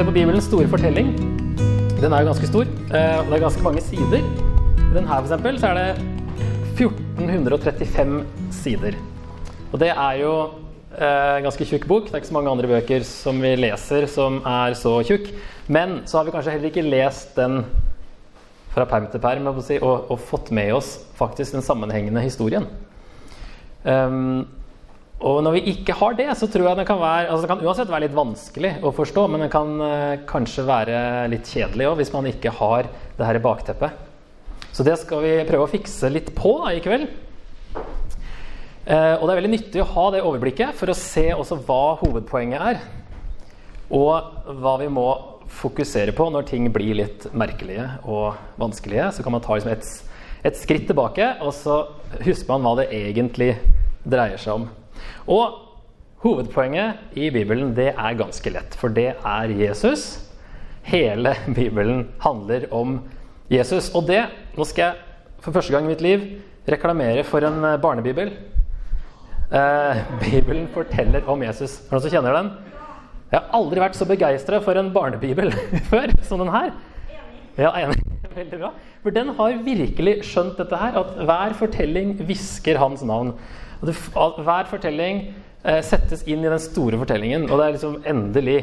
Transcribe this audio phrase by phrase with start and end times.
[0.00, 1.10] se på Bibelens store fortelling.
[2.00, 4.22] Den er jo ganske stor, eh, og det er ganske mange sider.
[4.22, 5.88] I den her for eksempel, så er det
[6.78, 8.22] 1435
[8.56, 8.96] sider.
[9.68, 10.30] Og det er jo
[10.96, 12.06] eh, en ganske tjukk bok.
[12.06, 15.28] Det er ikke så mange andre bøker som vi leser som er så tjukk.
[15.68, 17.60] Men så har vi kanskje heller ikke lest den
[18.72, 22.70] fra perm til perm og, og, fått med oss faktisk den sammenhengende historien.
[23.84, 24.46] Um,
[25.20, 27.64] og når vi ikke har det, så tror jeg det kan være altså det kan
[27.66, 31.00] uansett være litt vanskelig å forstå, men det kan uh, kanskje være
[31.32, 32.88] litt kjedelig òg hvis man ikke har
[33.18, 34.06] det her i bakteppet.
[34.72, 37.08] Så det skal vi prøve å fikse litt på da, i kveld.
[38.90, 41.98] Eh, og det er veldig nyttig å ha det overblikket for å se også hva
[42.00, 42.80] hovedpoenget er.
[43.92, 45.06] Og hva vi må
[45.60, 49.10] fokusere på når ting blir litt merkelige og vanskelige.
[49.12, 49.90] Så kan man ta liksom et,
[50.46, 51.82] et skritt tilbake, og så
[52.22, 53.56] husker man hva det egentlig
[54.06, 54.70] dreier seg om.
[55.30, 55.58] Og
[56.24, 60.26] hovedpoenget i Bibelen det er ganske lett, for det er Jesus.
[60.86, 63.00] Hele Bibelen handler om
[63.50, 63.92] Jesus.
[63.94, 64.24] Og det
[64.56, 64.94] Nå skal jeg
[65.40, 66.24] for første gang i mitt liv
[66.68, 68.32] reklamere for en eh, barnebibel.
[69.50, 71.78] Eh, Bibelen forteller om Jesus.
[71.80, 72.52] Er det noen som kjenner den?
[73.30, 75.52] Jeg har aldri vært så begeistra for en barnebibel
[75.90, 76.72] før som den her.
[77.58, 78.00] Ja, enig.
[78.34, 78.70] Veldig bra.
[79.02, 83.32] For den har virkelig skjønt dette her, at hver fortelling hvisker hans navn.
[83.80, 85.22] Det, hver fortelling
[85.64, 88.58] eh, settes inn i den store fortellingen, og det er liksom endelig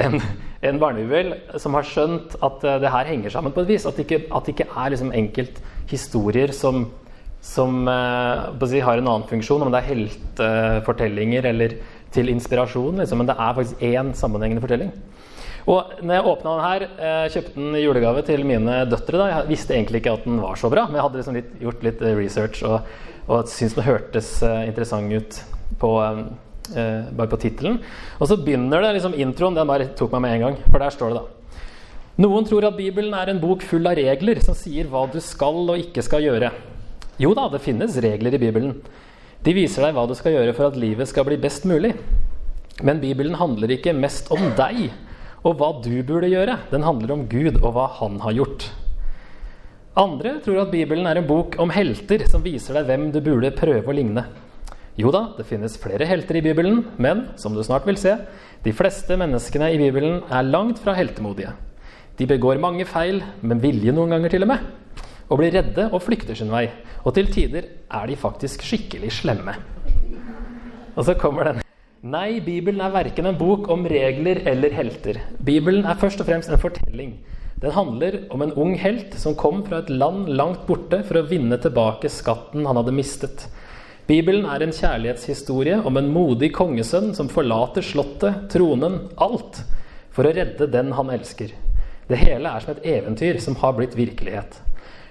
[0.00, 0.18] en,
[0.62, 3.86] en barnebibel som har skjønt at eh, det her henger sammen på et vis.
[3.88, 6.86] At det ikke, at det ikke er liksom enkelthistorier som,
[7.42, 11.76] som uh, si, har en annen funksjon, om det er heltefortellinger eller
[12.12, 14.92] til inspirasjon, liksom, men det er faktisk én sammenhengende fortelling.
[15.70, 19.18] Og når jeg åpna den her, eh, kjøpte den i julegave til mine døtre.
[19.18, 21.52] da, Jeg visste egentlig ikke at den var så bra, men jeg hadde liksom litt,
[21.60, 22.80] gjort litt eh, research og,
[23.28, 25.38] og syntes det hørtes eh, interessant ut
[25.78, 27.78] på, eh, bare på tittelen.
[28.18, 29.56] Og så begynner det liksom introen.
[29.56, 31.28] Den bare tok meg med en gang, for der står det da
[32.22, 35.62] Noen tror at Bibelen er en bok full av regler som sier hva du skal
[35.62, 36.50] og ikke skal gjøre.
[37.22, 38.74] Jo da, det finnes regler i Bibelen.
[39.42, 41.94] De viser deg hva du skal gjøre for at livet skal bli best mulig.
[42.84, 44.90] Men Bibelen handler ikke mest om deg
[45.42, 46.58] og hva du burde gjøre.
[46.70, 48.68] Den handler om Gud og hva han har gjort.
[49.92, 53.50] Andre tror at Bibelen er en bok om helter som viser deg hvem du burde
[53.52, 54.22] prøve å ligne.
[54.96, 58.14] Jo da, det finnes flere helter i Bibelen, men som du snart vil se,
[58.64, 61.52] de fleste menneskene i Bibelen er langt fra heltemodige.
[62.16, 64.70] De begår mange feil, med vilje noen ganger til og med
[65.32, 66.66] og blir redde og flykter sin vei.
[67.04, 69.54] Og til tider er de faktisk skikkelig slemme.
[70.92, 71.62] Og så kommer den.
[72.02, 75.22] Nei, Bibelen er verken en bok om regler eller helter.
[75.40, 77.14] Bibelen er først og fremst en fortelling.
[77.62, 81.26] Den handler om en ung helt som kom fra et land langt borte for å
[81.30, 83.44] vinne tilbake skatten han hadde mistet.
[84.08, 89.62] Bibelen er en kjærlighetshistorie om en modig kongesønn som forlater slottet, tronen, alt,
[90.10, 91.54] for å redde den han elsker.
[92.10, 94.58] Det hele er som et eventyr som har blitt virkelighet.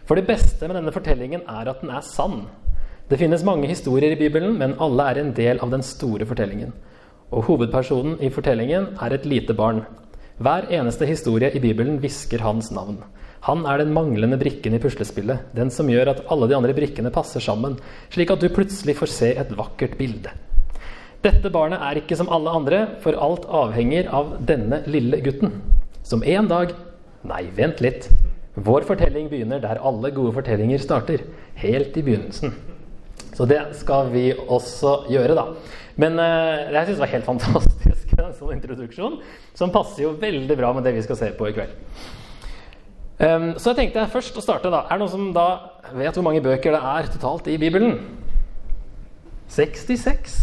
[0.04, 2.44] For det beste med denne fortellingen er at den er sann.
[3.08, 6.76] Det finnes mange historier i Bibelen, men alle er en del av den store fortellingen.
[7.32, 9.86] Og hovedpersonen i fortellingen er et lite barn.
[10.42, 12.96] Hver eneste historie i Bibelen hvisker hans navn.
[13.46, 17.12] Han er den manglende brikken i puslespillet, den som gjør at alle de andre brikkene
[17.14, 17.76] passer sammen,
[18.14, 20.34] slik at du plutselig får se et vakkert bilde.
[21.22, 25.54] Dette barnet er ikke som alle andre, for alt avhenger av denne lille gutten.
[26.02, 26.74] Som en dag
[27.22, 28.08] Nei, vent litt.
[28.58, 31.22] Vår fortelling begynner der alle gode fortellinger starter.
[31.62, 32.56] Helt i begynnelsen.
[33.38, 35.44] Så det skal vi også gjøre, da.
[36.02, 38.01] Men uh, jeg syns det var helt fantastisk
[38.42, 39.20] en sånn introduksjon,
[39.58, 41.74] som passer jo veldig bra med det vi skal se på i kveld.
[43.22, 44.88] Um, så jeg tenkte først å starte, da.
[44.88, 45.46] Er det noen som da
[45.94, 48.00] vet hvor mange bøker det er totalt i Bibelen?
[49.52, 50.40] 66.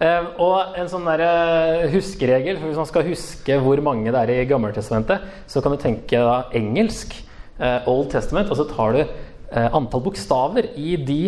[0.00, 4.22] Um, og en sånn der, uh, huskeregel, for hvis man skal huske hvor mange det
[4.22, 7.18] er i Gammeltestamentet, så kan du tenke da engelsk
[7.60, 11.20] uh, Old Testament, og så tar du uh, antall bokstaver i de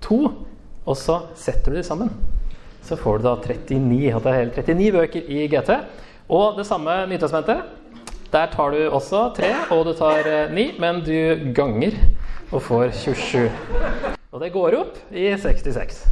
[0.00, 0.22] to,
[0.86, 2.14] og så setter du de sammen.
[2.86, 5.72] Så får du da 39, at det er 39 bøker i GT.
[6.30, 7.64] Og det samme Nytestamentet.
[8.32, 11.94] Der tar du også tre, og du tar ni, men du ganger
[12.50, 13.46] og får 27.
[14.32, 16.02] Og det går opp i 66.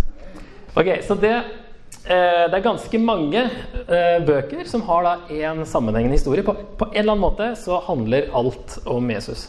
[0.78, 1.34] Ok, så det
[2.04, 6.44] Eh, det er ganske mange eh, bøker som har da én sammenhengende historie.
[6.44, 9.46] På, på, en eller annen måte så handler alt om Jesus.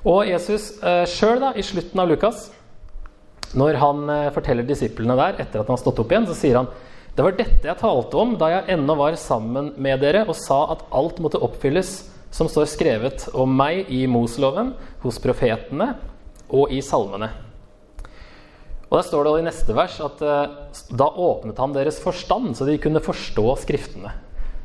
[0.00, 2.46] Og Jesus eh, sjøl, i slutten av Lukas,
[3.58, 6.60] når han eh, forteller disiplene der, etter at han har stått opp igjen, så sier
[6.60, 6.70] han
[7.16, 10.60] det var dette jeg talte om da jeg ennå var sammen med dere og sa
[10.76, 11.90] at alt måtte oppfylles
[12.30, 14.70] som står skrevet om meg i Moseloven,
[15.02, 15.96] hos profetene
[16.46, 17.28] og i salmene.
[18.90, 20.54] Og Der står det i neste vers at uh,
[20.98, 24.14] da åpnet han deres forstand, så de kunne forstå Skriftene.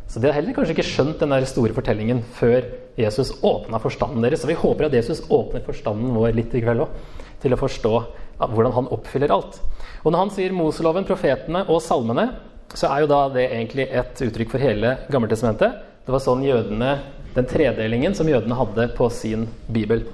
[0.09, 2.61] Så de har heller kanskje ikke skjønt den store fortellingen før
[2.97, 4.43] Jesus åpna forstanden deres.
[4.43, 6.99] Så vi håper at Jesus åpner forstanden vår litt i kveld òg,
[7.41, 7.93] til å forstå
[8.39, 9.59] hvordan han oppfyller alt.
[10.03, 12.27] Og når han sier Moseloven, profetene og salmene,
[12.75, 15.81] så er jo da det egentlig et uttrykk for hele Gammeltestamentet.
[16.05, 16.91] Det var sånn jødene,
[17.35, 20.05] den tredelingen som jødene hadde på sin bibel.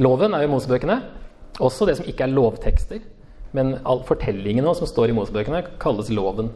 [0.00, 1.00] Loven er jo Mosebøkene.
[1.60, 3.04] Også det som ikke er lovtekster.
[3.56, 6.52] Men all fortellingene som står i Mosebøkene, kalles loven.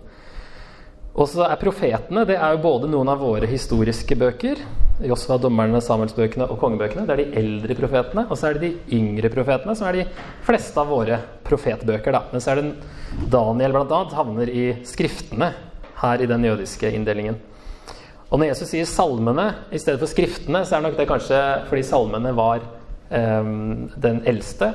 [1.14, 4.58] Og så er profetene det er jo både noen av våre historiske bøker,
[5.02, 7.04] Josva, dommerne, Samuelsbøkene og kongebøkene.
[7.06, 8.24] Det er de eldre profetene.
[8.30, 10.04] Og så er det de yngre profetene, som er de
[10.46, 12.14] fleste av våre profetbøker.
[12.14, 12.20] Da.
[12.30, 14.00] Men så er det Daniel bl.a.
[14.14, 15.50] havner i skriftene
[15.98, 17.40] her i den jødiske inndelingen.
[18.30, 21.86] Og når Jesus sier salmene i stedet for skriftene, så er nok det kanskje fordi
[21.86, 22.62] salmene var
[23.14, 23.50] eh,
[24.06, 24.72] den eldste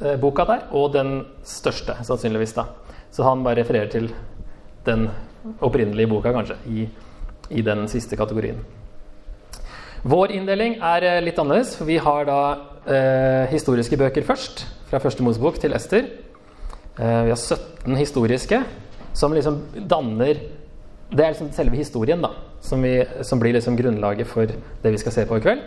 [0.00, 2.54] eh, boka der, og den største, sannsynligvis.
[2.58, 2.66] da.
[3.10, 4.10] Så han bare refererer til
[4.86, 5.08] den
[5.60, 6.88] opprinnelige boka, kanskje, i,
[7.50, 8.60] i den siste kategorien.
[10.02, 12.40] Vår inndeling er eh, litt annerledes, vi har da
[12.88, 14.64] eh, historiske bøker først.
[14.90, 16.08] Fra første Mosebok til Ester.
[16.96, 18.62] Eh, vi har 17 historiske
[19.12, 19.60] som liksom
[19.90, 20.38] danner
[21.10, 22.28] Det er liksom selve historien, da,
[22.62, 25.64] som, vi, som blir liksom grunnlaget for det vi skal se på i kveld.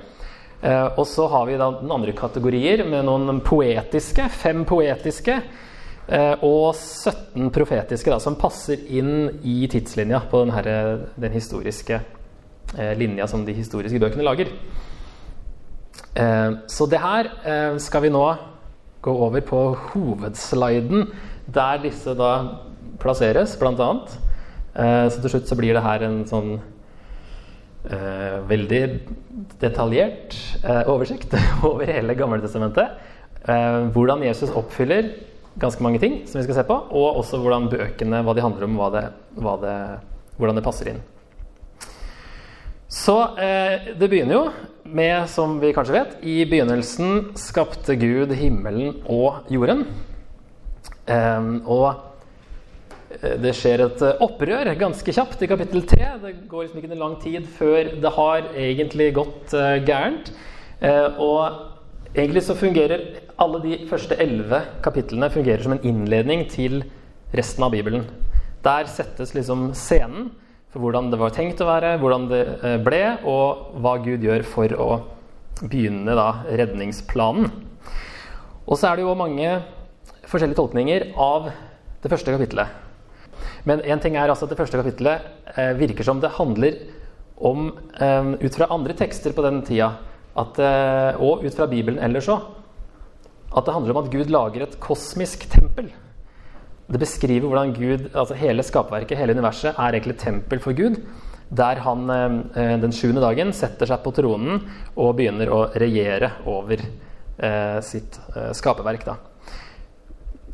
[0.64, 4.30] Eh, og så har vi da den andre kategorier med noen poetiske.
[4.32, 5.42] Fem poetiske
[6.04, 10.68] og 17 profetiske da, som passer inn i tidslinja på den, her,
[11.16, 12.02] den historiske
[12.76, 14.52] eh, linja som de historiske bøkene lager.
[16.20, 17.32] Eh, så det her
[17.80, 18.26] skal vi nå
[19.04, 19.64] gå over på
[19.94, 21.08] hovedsliden,
[21.48, 22.34] der disse da
[23.00, 23.90] plasseres, bl.a.
[24.74, 26.54] Så til slutt så blir det her en sånn
[28.48, 28.80] veldig
[29.60, 30.38] detaljert
[30.88, 31.36] oversikt
[31.68, 32.96] over hele Gammeltestamentet.
[33.44, 35.10] Uh, hvordan Jesus oppfyller
[35.60, 38.68] ganske mange ting som vi skal se på, og også hvordan bøkene hva de handler
[38.68, 39.04] om, hva det,
[39.38, 39.80] hva det,
[40.38, 41.02] hvordan det passer inn.
[42.94, 44.46] Så eh, det begynner jo
[44.84, 49.88] med, som vi kanskje vet, i begynnelsen skapte Gud himmelen og jorden.
[51.10, 51.88] Eh, og
[53.18, 56.12] eh, det skjer et opprør ganske kjapt i kapittel 3.
[56.22, 60.34] Det går liksom ikke en lang tid før det har egentlig gått eh, gærent.
[60.84, 61.73] Eh, og
[62.14, 63.02] Egentlig så fungerer
[63.42, 66.84] alle de første elleve kapitlene fungerer som en innledning til
[67.34, 68.04] resten av Bibelen.
[68.62, 70.28] Der settes liksom scenen
[70.70, 74.46] for hvordan det var tenkt å være, hvordan det eh, ble, og hva Gud gjør
[74.46, 74.88] for å
[75.64, 77.50] begynne da redningsplanen.
[78.70, 79.58] Og så er det jo mange
[80.30, 81.50] forskjellige tolkninger av
[82.06, 82.70] det første kapittelet.
[83.66, 86.78] Men én ting er altså at det første kapittelet eh, virker som det handler
[87.42, 89.96] om, eh, ut fra andre tekster på den tida,
[90.40, 92.48] at, eh, og ut fra Bibelen ellers òg,
[93.54, 95.92] at det handler om at Gud lager et kosmisk tempel.
[96.90, 100.98] Det beskriver hvordan Gud, altså hele skapverket, hele universet, er egentlig tempel for Gud.
[101.54, 104.64] Der han eh, den sjuende dagen setter seg på tronen
[104.96, 108.18] og begynner å regjere over eh, sitt
[108.58, 109.06] skaperverk.
[109.06, 109.20] Da.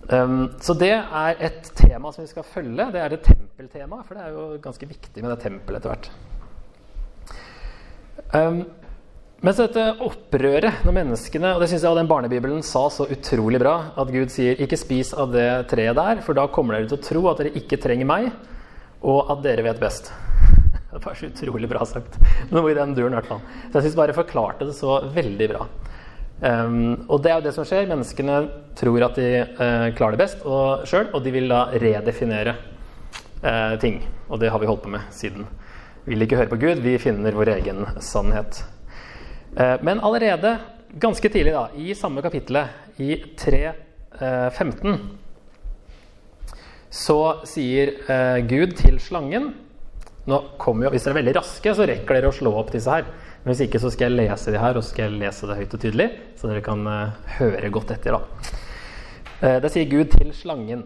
[0.09, 2.87] Um, så det er et tema som vi skal følge.
[2.93, 6.09] Det er det tempeltemaet, for det er jo ganske viktig med det tempelet etter hvert.
[8.33, 8.63] Um,
[9.39, 13.61] men så dette opprøret når menneskene Og det syns jeg den barnebibelen sa så utrolig
[13.61, 13.93] bra.
[13.95, 17.05] At Gud sier 'ikke spis av det treet der', for da kommer dere til å
[17.07, 18.31] tro at dere ikke trenger meg,
[19.01, 20.11] og at dere vet best.
[20.91, 22.17] Det var så utrolig bra sagt.
[22.51, 23.41] Noe i den duren, i hvert fall.
[23.69, 25.67] Så jeg syns bare forklarte det så veldig bra.
[26.41, 27.87] Um, og det er jo det som skjer.
[27.87, 30.41] Menneskene tror at de uh, klarer det best
[30.89, 32.55] sjøl, og de vil da redefinere
[33.43, 34.01] uh, ting.
[34.29, 35.45] Og det har vi holdt på med siden.
[36.05, 38.63] Vi vil ikke høre på Gud, vi finner vår egen sannhet.
[39.57, 40.57] Eh, men allerede
[40.99, 44.99] ganske tidlig da, i samme kapittelet, i 3.15, eh,
[46.89, 49.51] så sier eh, Gud til slangen
[50.29, 52.91] nå kommer jo, Hvis dere er veldig raske, så rekker dere å slå opp disse
[52.91, 53.07] her.
[53.41, 55.55] Men hvis ikke, så skal jeg lese de her, og så skal jeg lese det
[55.57, 56.83] høyt og tydelig, så dere kan
[57.39, 58.19] høre godt etter.
[58.19, 59.57] da.
[59.63, 60.83] Det sier Gud til slangen.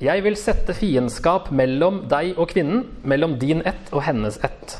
[0.00, 4.78] Jeg vil sette fiendskap mellom deg og kvinnen, mellom din ett og hennes ett.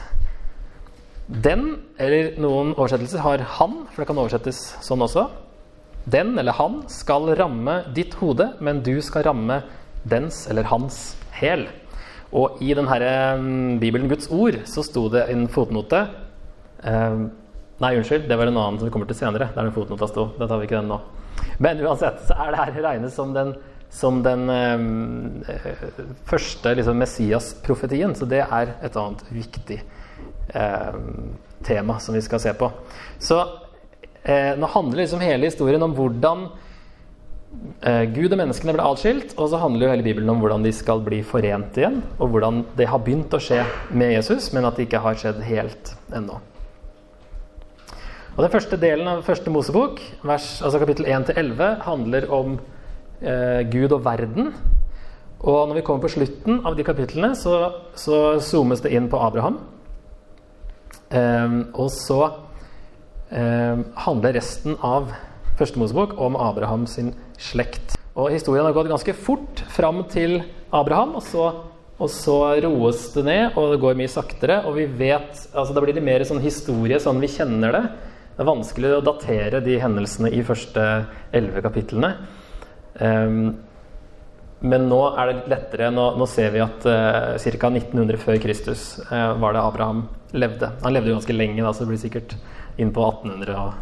[1.26, 5.26] Den, eller noen oversettelser har 'han', for det kan oversettes sånn også.
[6.06, 9.62] Den eller han skal ramme ditt hode, men du skal ramme
[10.06, 11.66] dens eller hans hæl.
[12.33, 12.99] Og i denne
[13.38, 16.06] mm, Bibelen Guds ord så sto det en fotnote
[16.85, 17.26] eh,
[17.76, 19.50] Nei, unnskyld, det var en annen som vi kommer til senere.
[19.52, 20.30] Der den fotnota sto.
[20.38, 20.97] Da tar vi ikke den nå.
[21.61, 23.50] Men uansett så er det her regnet som den,
[23.92, 25.75] som den eh,
[26.25, 28.14] første liksom, Messias-profetien.
[28.16, 29.83] Så det er et annet viktig
[30.55, 31.00] eh,
[31.67, 32.71] tema som vi skal se på.
[33.19, 33.41] Så
[34.23, 36.47] eh, nå handler liksom hele historien om hvordan
[37.83, 40.75] eh, Gud og menneskene ble atskilt, og så handler jo hele Bibelen om hvordan de
[40.76, 44.79] skal bli forent igjen, og hvordan det har begynt å skje med Jesus, men at
[44.79, 46.41] det ikke har skjedd helt ennå.
[48.37, 52.59] Og Den første delen av første Mosebok, vers, altså kapittel 1-11, handler om
[53.23, 54.50] eh, Gud og verden.
[55.41, 57.57] Og når vi kommer på slutten av de kapitlene, så,
[57.97, 59.57] så zoomes det inn på Abraham.
[61.11, 62.21] Um, og så
[63.31, 65.13] um, handler resten av
[65.57, 67.95] Første Mosebok om Abraham sin slekt.
[68.17, 70.41] Og historien har gått ganske fort fram til
[70.75, 71.47] Abraham, og så,
[71.97, 74.59] og så roes det ned, og det går mye saktere.
[74.69, 77.85] Og vi vet altså Da blir det mer sånn historie sånn vi kjenner det.
[78.37, 80.83] Det er vanskelig å datere de hendelsene i første
[81.33, 82.13] elleve kapitlene.
[83.01, 83.39] Um,
[84.65, 85.91] men nå er det lettere.
[85.93, 87.69] Nå, nå ser vi at uh, ca.
[87.69, 90.71] 1900 før Kristus uh, var det Abraham levde.
[90.85, 92.37] Han levde jo ganske lenge, da, så det blir sikkert
[92.81, 93.75] inn på 1800 og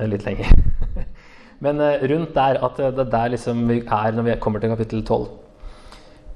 [0.00, 0.50] uh, litt lenger.
[1.64, 4.74] Men uh, rundt der at det er der liksom vi er når vi kommer til
[4.74, 5.28] kapittel 12.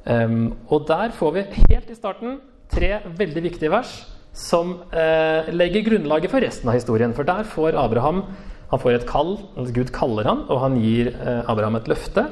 [0.06, 2.38] Um, og der får vi helt i starten
[2.70, 3.98] tre veldig viktige vers
[4.36, 7.14] som uh, legger grunnlaget for resten av historien.
[7.16, 8.28] For der får Abraham
[8.70, 9.36] han får et kall,
[9.74, 11.12] Gud kaller han, og han gir
[11.46, 12.24] Abraham et løfte.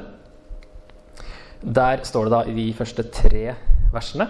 [1.65, 3.55] Der står det da i de første tre
[3.93, 4.27] versene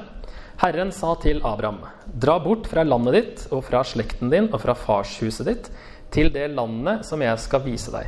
[0.62, 4.72] Herren sa til Abraham, dra bort fra landet ditt og fra slekten din og fra
[4.80, 5.68] farshuset ditt
[6.16, 8.08] til det landet som jeg skal vise deg.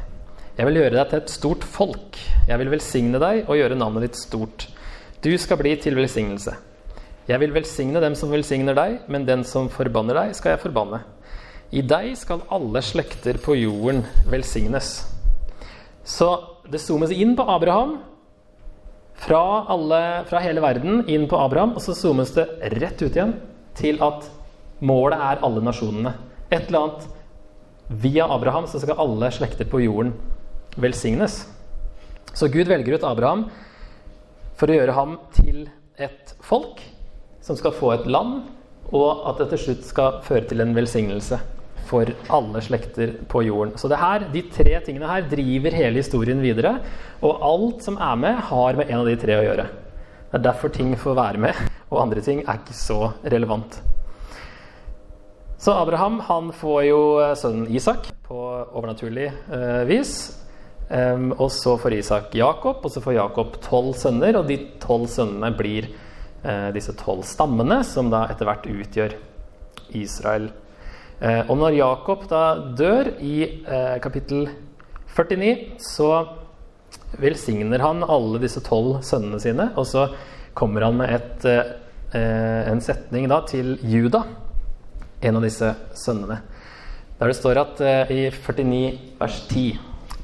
[0.55, 2.21] Jeg vil gjøre deg til et stort folk.
[2.47, 4.69] Jeg vil velsigne deg og gjøre navnet ditt stort.
[5.19, 6.55] Du skal bli til velsignelse.
[7.27, 11.03] Jeg vil velsigne dem som velsigner deg, men den som forbanner deg, skal jeg forbanne.
[11.75, 15.01] I deg skal alle slekter på jorden velsignes.
[16.07, 16.31] Så
[16.71, 17.97] det zoomes inn på Abraham.
[19.17, 22.45] Fra, alle, fra hele verden inn på Abraham, og så zoomes det
[22.77, 23.33] rett ut igjen
[23.77, 24.27] til at
[24.85, 26.13] målet er alle nasjonene.
[26.51, 27.13] Et eller annet
[27.87, 30.11] Via Abraham så skal alle slekter på jorden
[30.75, 31.45] velsignes.
[32.35, 33.45] Så Gud velger ut Abraham
[34.59, 36.81] for å gjøre ham til et folk
[37.41, 38.43] som skal få et land,
[38.91, 41.39] og at det til slutt skal føre til en velsignelse
[41.87, 43.75] for alle slekter på jorden.
[43.79, 46.77] Så det her, de tre tingene her driver hele historien videre.
[47.23, 49.67] Og alt som er med, har med en av de tre å gjøre.
[50.27, 53.79] Det er derfor ting får være med, og andre ting er ikke så relevant.
[55.57, 56.99] Så Abraham han får jo
[57.39, 58.41] sønnen Isak på
[58.77, 60.11] overnaturlig eh, vis.
[60.87, 64.37] Um, og så får Isak Jakob, og så får Jakob tolv sønner.
[64.39, 65.89] Og de tolv sønnene blir
[66.43, 69.17] eh, disse tolv stammene, som da etter hvert utgjør
[69.97, 70.51] Israel.
[71.17, 72.41] Uh, og når Jakob da
[72.77, 74.47] dør i uh, kapittel
[75.15, 76.11] 49, så
[77.17, 79.71] velsigner han alle disse tolv sønnene sine.
[79.79, 80.07] Og så
[80.57, 81.45] kommer han med et,
[82.17, 84.23] en setning da til Juda,
[85.21, 86.39] en av disse sønnene.
[87.19, 87.81] Der det står at
[88.13, 88.81] i 49
[89.19, 89.67] vers 10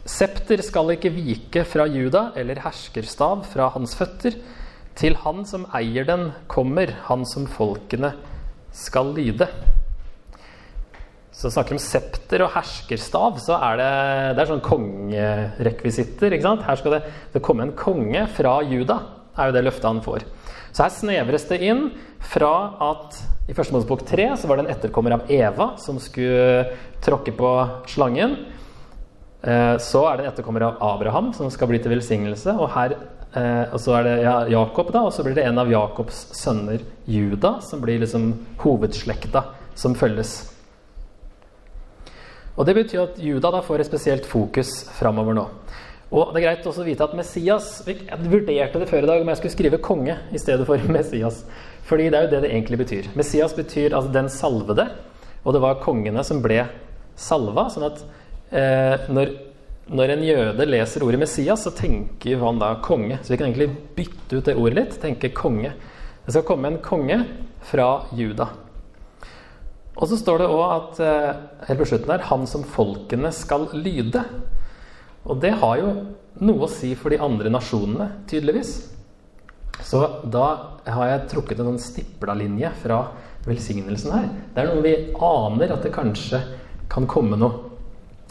[0.04, 4.36] Septer skal ikke vike fra Juda, eller herskerstav fra hans føtter.
[5.00, 8.12] Til han som eier den, kommer han som folkene
[8.76, 9.48] skal lyde.
[11.34, 13.92] Så snakker vi om septer og herskerstav, så er det,
[14.38, 16.36] det er sånn kongerekvisitter.
[16.36, 16.66] ikke sant?
[16.68, 17.02] Her skal det,
[17.34, 19.00] det komme en konge fra Juda,
[19.34, 20.28] er jo det løftet han får.
[20.74, 21.88] Så her snevres det inn
[22.34, 23.18] fra at
[23.50, 27.50] i Første Mosebok 3 så var det en etterkommer av Eva som skulle tråkke på
[27.92, 28.38] slangen.
[29.44, 32.56] Eh, så er det en etterkommer av Abraham som skal bli til velsignelse.
[32.56, 32.96] Og, her,
[33.36, 34.16] eh, og så er det
[34.54, 38.32] Jakob, da, og så blir det en av Jakobs sønner, Juda, som blir liksom
[38.64, 39.44] hovedslekta
[39.76, 40.53] som følges.
[42.54, 45.48] Og Det betyr at Juda da får et spesielt fokus framover nå.
[46.14, 49.24] Og det er greit også å vite at Messias Jeg vurderte det før i dag
[49.24, 51.42] om jeg skulle skrive konge i stedet for Messias.
[51.90, 53.10] Fordi det er jo det det egentlig betyr.
[53.18, 54.86] Messias betyr altså den salvede,
[55.44, 56.62] og det var kongene som ble
[57.20, 57.66] salva.
[57.74, 58.04] sånn at
[58.54, 59.34] eh, når,
[59.90, 63.18] når, en jøde leser ordet Messias, så tenker han da konge.
[63.24, 65.00] Så vi kan egentlig bytte ut det ordet litt.
[65.02, 65.74] Tenke konge.
[66.24, 67.24] Det skal komme en konge
[67.68, 68.48] fra Juda.
[69.94, 73.68] Og så står det òg at eh, helt på slutten her, 'han som folkene skal
[73.74, 74.24] lyde'.
[75.26, 75.92] Og det har jo
[76.42, 78.90] noe å si for de andre nasjonene, tydeligvis.
[79.84, 80.48] Så da
[80.86, 83.12] har jeg trukket en sånn stipla linje fra
[83.46, 84.30] velsignelsen her.
[84.54, 86.42] Det er noe vi aner at det kanskje
[86.90, 87.74] kan komme noe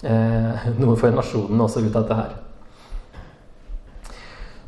[0.02, 2.38] eh, noe for nasjonen også ut av dette her.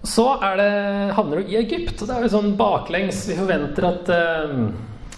[0.04, 0.26] Så
[0.58, 0.68] det,
[1.16, 2.02] havner du i Egypt.
[2.02, 3.22] og Det er jo sånn baklengs.
[3.30, 4.58] Vi forventer at, eh,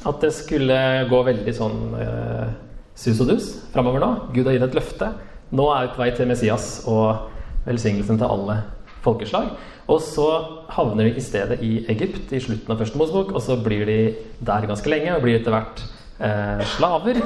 [0.06, 0.78] at det skulle
[1.10, 2.50] gå veldig sånn eh,
[2.96, 4.10] sus og dus framover nå.
[4.34, 5.10] Gud har gitt et løfte.
[5.56, 7.28] Nå er vi på vei til Messias og
[7.66, 8.60] velsignelsen til alle
[9.04, 9.52] folkeslag.
[9.86, 10.26] Og så
[10.74, 14.00] havner de i stedet i Egypt i slutten av første Mosebok, og så blir de
[14.42, 15.82] der ganske lenge og blir etter hvert
[16.18, 17.20] eh, slaver.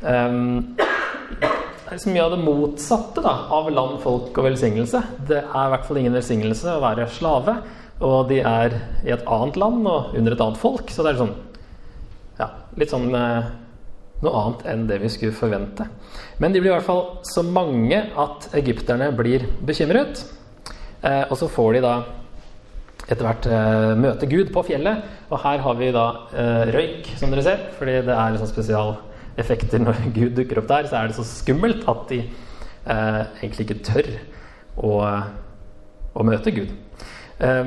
[0.00, 0.76] Um,
[1.90, 5.00] liksom mye av det motsatte da, av land, folk og velsignelse.
[5.28, 7.56] Det er i hvert fall ingen velsignelse å være slave,
[8.04, 10.92] og de er i et annet land og under et annet folk.
[10.92, 11.36] Så det er sånn
[12.78, 13.50] litt sånn eh,
[14.20, 15.86] noe annet enn det vi skulle forvente.
[16.42, 20.24] Men de blir i hvert fall så mange at egypterne blir bekymret.
[21.02, 21.94] Eh, og så får de da
[23.10, 25.06] etter hvert eh, møte Gud på fjellet.
[25.32, 26.06] Og her har vi da
[26.70, 30.90] røyk, som dere ser, fordi det er sånn spesialeffekter når Gud dukker opp der.
[30.90, 32.22] Så er det så skummelt at de
[32.90, 34.06] egentlig ikke tør
[34.80, 34.92] å,
[36.16, 36.72] å møte Gud.
[37.40, 37.66] Eh,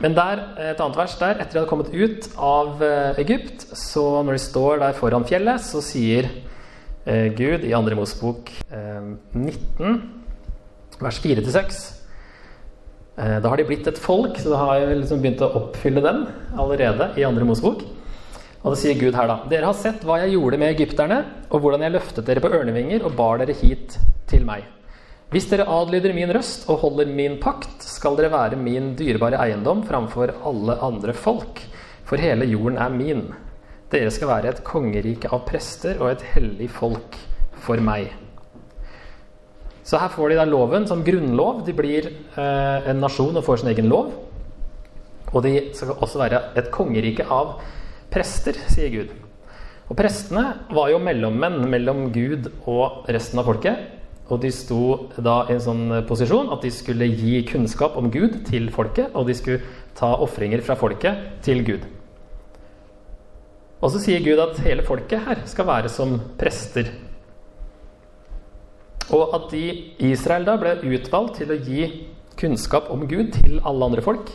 [0.00, 0.42] men der,
[0.72, 4.44] et annet vers der, etter de hadde kommet ut av eh, Egypt, så når de
[4.46, 6.30] står der foran fjellet, så sier
[7.04, 7.98] eh, Gud i 2.
[7.98, 10.00] Mosebok 19,
[11.00, 11.84] vers 4-6
[13.16, 16.02] Eh, da har de blitt et folk, så da har jeg liksom begynt å oppfylle
[16.04, 16.26] den
[16.60, 17.80] allerede i andre Mosebok.
[18.60, 19.38] Og det sier Gud her, da.
[19.48, 23.06] Dere har sett hva jeg gjorde med egypterne, og hvordan jeg løftet dere på ørnevinger
[23.06, 23.96] og bar dere hit
[24.28, 24.66] til meg.
[25.34, 29.82] Hvis dere adlyder min røst og holder min pakt, skal dere være min dyrebare eiendom
[29.88, 31.64] framfor alle andre folk,
[32.06, 33.24] for hele jorden er min.
[33.90, 37.18] Dere skal være et kongerike av prester og et hellig folk
[37.66, 38.12] for meg.
[39.86, 41.64] Så her får de da loven som grunnlov.
[41.66, 44.12] De blir eh, en nasjon og får sin egen lov.
[45.32, 47.56] Og de skal også være et kongerike av
[48.14, 49.14] prester, sier Gud.
[49.86, 53.95] Og prestene var jo mellommenn mellom Gud og resten av folket.
[54.26, 58.40] Og de sto da i en sånn posisjon at de skulle gi kunnskap om Gud
[58.48, 59.62] til folket, og de skulle
[59.96, 61.86] ta ofringer fra folket til Gud.
[63.80, 66.90] Og så sier Gud at hele folket her skal være som prester
[69.14, 69.66] og at de,
[70.08, 71.86] Israel da ble utvalgt til å gi
[72.38, 74.32] kunnskap om Gud til alle andre folk.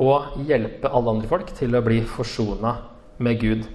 [0.00, 2.74] Og hjelpe alle andre folk til å bli forsona
[3.22, 3.66] med Gud.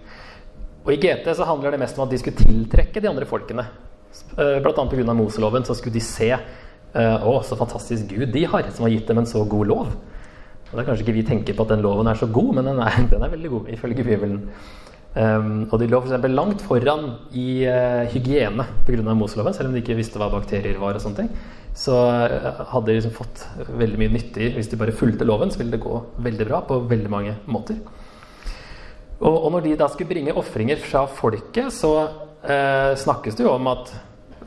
[0.86, 3.66] Og I GT så handler det mest om at de skulle tiltrekke de andre folkene.
[4.36, 4.86] Eh, Bl.a.
[4.92, 5.14] pga.
[5.16, 9.08] Moseloven så skulle de se eh, å, så fantastisk Gud de har, som har gitt
[9.10, 9.92] dem en så god lov.
[10.66, 12.72] Og det er kanskje ikke vi tenker på at den loven er så god, men
[12.72, 14.42] den er, den er veldig god ifølge Bibelen.
[15.16, 16.26] Um, og de lå f.eks.
[16.28, 17.06] langt foran
[17.40, 19.14] i uh, hygiene pga.
[19.16, 20.98] Moseloven, selv om de ikke visste hva bakterier var.
[20.98, 21.30] og sånne ting.
[21.76, 23.46] Så uh, hadde de liksom fått
[23.80, 25.54] veldig mye nyttig hvis de bare fulgte loven.
[25.54, 27.80] Så ville det gå veldig bra på veldig mange måter.
[29.22, 31.96] Og, og når de da skulle bringe ofringer fra folket, så
[32.46, 33.94] uh, snakkes det jo om at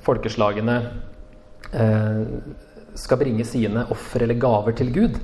[0.04, 0.80] folkeslagene
[2.96, 5.18] skal bringe sine offer eller gaver til Gud.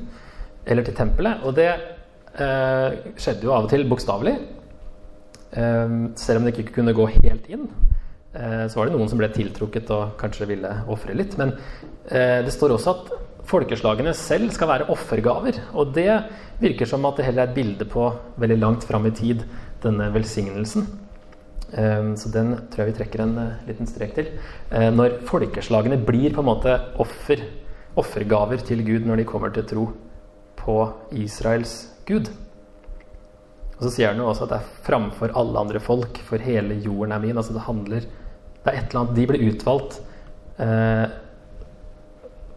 [0.68, 1.40] Eller til tempelet.
[1.46, 1.70] Og det
[3.16, 4.34] skjedde jo av og til bokstavelig.
[5.54, 7.68] Ehm, selv om det ikke kunne gå helt inn,
[8.34, 11.36] eh, så var det noen som ble tiltrukket og kanskje ville ofre litt.
[11.38, 11.54] Men
[12.10, 13.12] eh, det står også at
[13.46, 15.60] folkeslagene selv skal være offergaver.
[15.74, 16.10] Og det
[16.62, 18.08] virker som at det heller er et bilde på
[18.40, 19.44] veldig langt fram i tid,
[19.84, 20.88] denne velsignelsen.
[21.74, 24.30] Ehm, så den tror jeg vi trekker en eh, liten strek til.
[24.70, 27.42] Når folkeslagene blir på en måte offer,
[27.98, 29.88] offergaver til Gud når de kommer til tro
[30.58, 30.78] på
[31.20, 31.76] Israels
[32.08, 32.30] Gud.
[33.74, 36.78] Og så sier han jo også at det er framfor alle andre folk, for hele
[36.84, 37.36] jorden er min.
[37.36, 38.06] Altså det handler
[38.64, 39.98] Det er et eller annet De blir utvalgt
[40.58, 41.06] eh,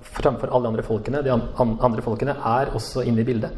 [0.02, 1.24] framfor alle andre folkene.
[1.26, 3.52] De andre folkene er også inne i bildet.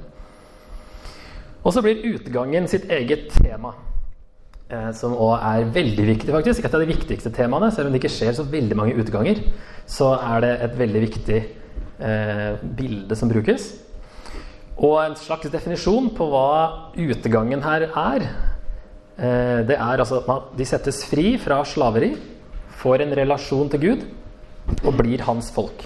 [1.63, 3.75] Og så blir utgangen sitt eget tema.
[4.69, 6.61] Eh, som òg er veldig viktig, faktisk.
[6.61, 7.71] Et av de viktigste temaene.
[7.73, 9.41] Selv om det ikke skjer så veldig mange utganger,
[9.89, 11.39] så er det et veldig viktig
[12.05, 13.65] eh, bilde som brukes.
[14.77, 18.27] Og en slags definisjon på hva utegangen her er,
[19.17, 22.13] eh, det er altså at de settes fri fra slaveri,
[22.79, 24.05] får en relasjon til Gud
[24.85, 25.81] og blir hans folk.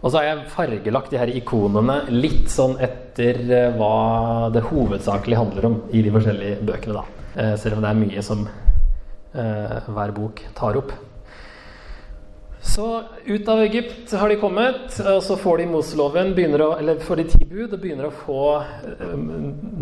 [0.00, 2.78] Og så har jeg fargelagt de her ikonene litt sånn
[3.18, 7.26] etter eh, hva det hovedsakelig handler om i de forskjellige bøkene, da.
[7.34, 8.48] Eh, selv om det er mye som
[9.38, 10.88] hver bok tar opp.
[12.64, 12.86] Så
[13.28, 17.44] ut av Egypt har de kommet, og så får de Moseloven, eller får de ti
[17.44, 18.46] bud og begynner å få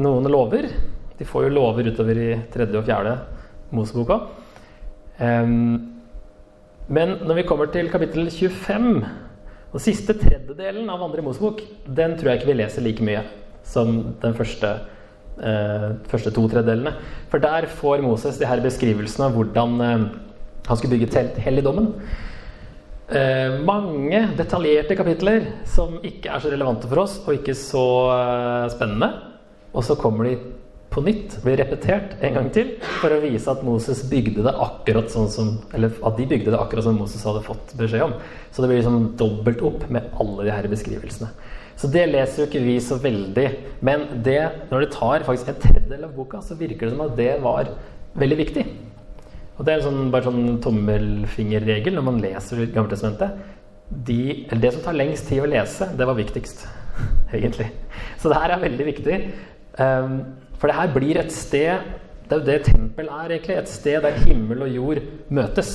[0.03, 0.67] noen lover.
[1.17, 3.15] De får jo lover utover i tredje og fjerde
[3.71, 4.19] Moseboka.
[6.91, 8.91] Men når vi kommer til kapittel 25,
[9.73, 13.25] den siste tredjedelen av andre Mosebok, den tror jeg ikke vi leser like mye
[13.67, 14.71] som den første,
[15.43, 16.95] eh, første to tredjedelene.
[17.33, 20.07] For der får Moses de her beskrivelsene av hvordan eh,
[20.67, 21.93] han skulle bygge telt helligdommen.
[23.07, 28.71] Eh, mange detaljerte kapitler som ikke er så relevante for oss, og ikke så eh,
[28.75, 29.13] spennende.
[29.77, 30.39] Og så kommer de
[30.97, 35.13] på nytt, blir repetert en gang til, for å vise at Moses bygde det akkurat
[35.13, 38.17] sånn som Eller at de bygde det akkurat som Moses hadde fått beskjed om.
[38.51, 41.29] Så det blir liksom dobbelt opp med alle de her beskrivelsene.
[41.77, 43.47] Så det leser jo ikke vi så veldig.
[43.85, 47.17] Men det, når det tar faktisk en tredjedel av boka, så virker det som at
[47.19, 47.69] det var
[48.17, 48.65] veldig viktig.
[49.57, 53.37] Og det er en sånn, bare sånn tommelfingerregel når man leser Gammeltestamentet.
[53.87, 56.65] De, det som tar lengst tid å lese, det var viktigst,
[57.37, 57.69] egentlig.
[58.21, 59.21] Så det her er veldig viktig.
[59.77, 60.19] Um,
[60.67, 61.93] for det her blir et sted
[62.27, 63.55] Det er jo det tempel er, egentlig.
[63.55, 64.99] Et sted der himmel og jord
[65.31, 65.69] møtes.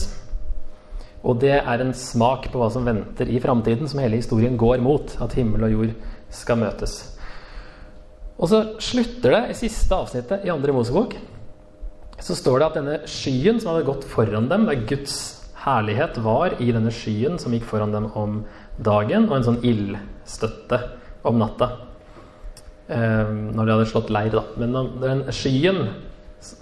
[1.24, 4.82] Og det er en smak på hva som venter i framtiden, som hele historien går
[4.84, 5.14] mot.
[5.24, 5.94] At himmel og jord
[6.28, 6.98] skal møtes.
[8.36, 11.16] Og så slutter det i siste avsnittet i andre Mosebok
[12.22, 15.16] så står det at denne skyen som hadde gått foran dem, der Guds
[15.64, 18.44] herlighet var i denne skyen som gikk foran dem om
[18.78, 20.84] dagen, og en sånn ildstøtte
[21.26, 21.72] om natta.
[22.92, 24.44] Eh, når de hadde slått leir, da.
[24.60, 25.86] Men den skyen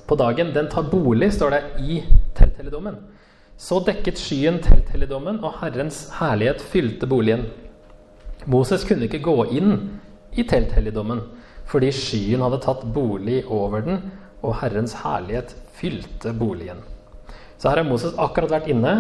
[0.06, 2.04] på dagen, den tar bolig, står det, i
[2.38, 3.00] telthelligdommen.
[3.60, 7.48] Så dekket skyen telthelligdommen, og Herrens herlighet fylte boligen.
[8.48, 9.74] Moses kunne ikke gå inn
[10.32, 11.26] i telthelligdommen
[11.70, 14.00] fordi skyen hadde tatt bolig over den
[14.42, 16.80] og Herrens herlighet fylte boligen.
[17.60, 18.94] Så her har Moses akkurat vært inne,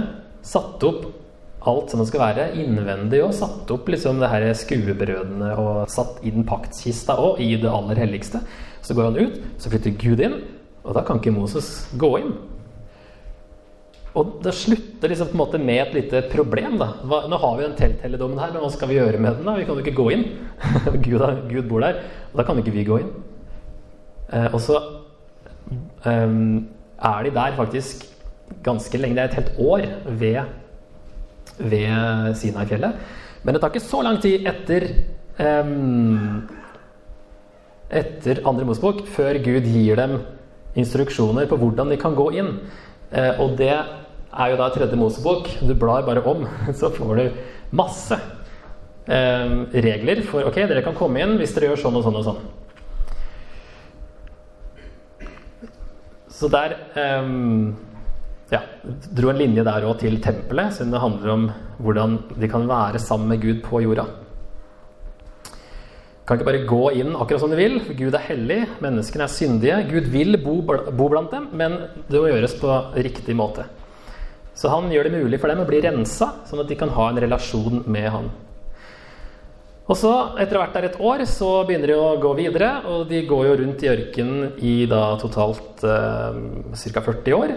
[0.45, 1.07] satt opp
[1.67, 6.21] alt som det skal være, innvendig, og satt opp liksom det her skuebrødene og satt
[6.23, 8.39] i den paktskista og i det aller helligste.
[8.85, 10.37] Så går han ut, så flytter Gud inn,
[10.85, 12.31] og da kan ikke Moses gå inn.
[14.17, 16.79] Og det slutter liksom på en måte med et lite problem.
[16.79, 16.93] da.
[17.05, 19.45] Hva, nå har vi den telthelligdommen her, men hva skal vi gjøre med den?
[19.45, 19.57] da?
[19.59, 20.25] Vi kan jo ikke gå inn.
[21.05, 23.11] Gud, Gud, bor der, og da kan ikke vi gå inn.
[24.33, 24.79] Eh, og så
[26.09, 28.07] eh, er de der faktisk
[28.65, 29.15] ganske lenge.
[29.15, 30.41] Det er et helt år ved,
[31.59, 32.95] ved Sinai-fjellet.
[33.43, 34.87] Men det tar ikke så lang tid etter
[35.39, 36.47] um,
[37.89, 40.19] etter andre Mosebok før Gud gir dem
[40.77, 42.51] instruksjoner på hvordan de kan gå inn.
[43.09, 45.49] Eh, og det er jo da tredje Mosebok.
[45.65, 46.45] Du blar bare om,
[46.79, 47.25] så får du
[47.75, 48.17] masse
[49.09, 52.27] eh, regler for ok, dere kan komme inn hvis dere gjør sånn og sånn og
[52.29, 52.41] sånn.
[56.39, 56.77] Så der
[57.19, 57.73] um,
[58.49, 58.63] ja,
[59.13, 61.45] dro en linje der òg til tempelet, siden det handler om
[61.83, 64.07] hvordan de kan være sammen med Gud på jorda.
[66.25, 67.79] Kan ikke bare gå inn akkurat som de vil.
[67.97, 69.79] Gud er hellig, menneskene er syndige.
[69.89, 73.65] Gud vil bo, bo blant dem, men det må gjøres på riktig måte.
[74.53, 77.07] Så han gjør det mulig for dem å bli rensa, sånn at de kan ha
[77.09, 78.29] en relasjon med han.
[79.89, 82.69] Og så, etter å ha vært der et år, så begynner de å gå videre.
[82.91, 86.41] Og de går jo rundt i ørkenen i da totalt eh,
[86.93, 87.05] ca.
[87.07, 87.55] 40 år.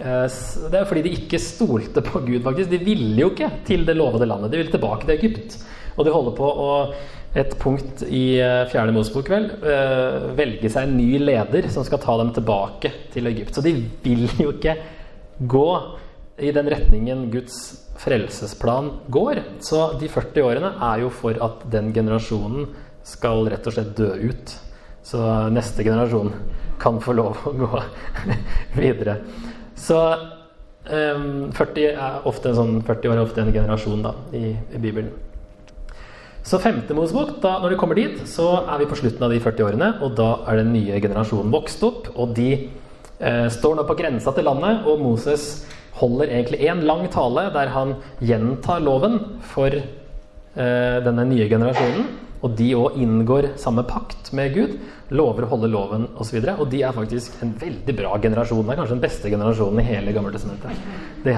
[0.00, 0.26] Eh,
[0.72, 2.70] det er fordi de ikke stolte på Gud, faktisk.
[2.72, 4.52] De ville jo ikke til det lovede landet.
[4.52, 5.58] De ville tilbake til Egypt.
[5.98, 6.70] Og de holder på å
[7.38, 12.00] et punkt i eh, Fjerde Mosebok vel, eh, velge seg en ny leder som skal
[12.02, 13.54] ta dem tilbake til Egypt.
[13.54, 14.74] Så de vil jo ikke
[15.50, 15.68] gå
[16.40, 17.60] i den retningen Guds
[18.00, 19.44] frelsesplan går.
[19.62, 22.72] Så de 40 årene er jo for at den generasjonen
[23.06, 24.56] skal rett og slett dø ut.
[25.06, 25.20] Så
[25.52, 26.32] neste generasjon
[26.80, 27.70] kan få lov å gå
[28.80, 29.20] videre.
[29.80, 29.96] Så
[30.90, 34.80] um, 40, er ofte en sånn, 40 år er ofte en generasjon da, i, i
[34.82, 35.10] Bibelen.
[36.46, 39.40] Så femte Mosebok, da, når du kommer dit, så er vi på slutten av de
[39.42, 39.90] 40 årene.
[40.04, 44.32] Og da er den nye generasjonen vokst opp, og de eh, står nå på grensa
[44.36, 44.86] til landet.
[44.88, 45.66] Og Moses
[46.00, 49.20] holder egentlig en lang tale der han gjentar loven
[49.52, 52.08] for eh, denne nye generasjonen.
[52.40, 54.76] Og de òg inngår samme pakt med Gud,
[55.12, 56.38] lover å holde loven osv.
[56.38, 58.62] Og, så og de er faktisk en veldig bra generasjon.
[58.64, 60.84] Det er kanskje den beste generasjonen i hele Gammeltestamentet.
[61.24, 61.36] Det,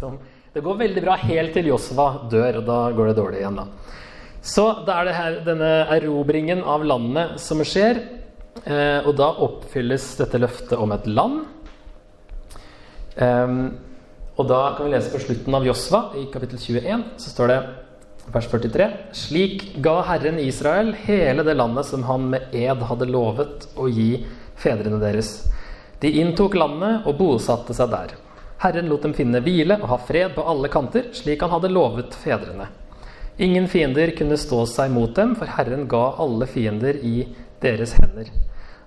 [0.54, 3.58] det går veldig bra helt til Josva dør, og da går det dårlig igjen.
[3.58, 3.66] da.
[4.44, 8.02] Så da er det her denne erobringen av landet som skjer.
[8.62, 11.42] Eh, og da oppfylles dette løftet om et land.
[13.14, 13.58] Um,
[14.34, 17.58] og da kan vi lese på slutten av Josva, i kapittel 21, så står det
[18.32, 18.88] vers 43.
[19.12, 24.24] Slik ga Herren Israel hele det landet som han med ed hadde lovet å gi
[24.56, 25.42] fedrene deres.
[26.00, 28.14] De inntok landet og bosatte seg der.
[28.64, 32.16] Herren lot dem finne hvile og ha fred på alle kanter, slik han hadde lovet
[32.16, 32.70] fedrene.
[33.36, 37.26] Ingen fiender kunne stå seg mot dem, for Herren ga alle fiender i
[37.60, 38.30] deres hender.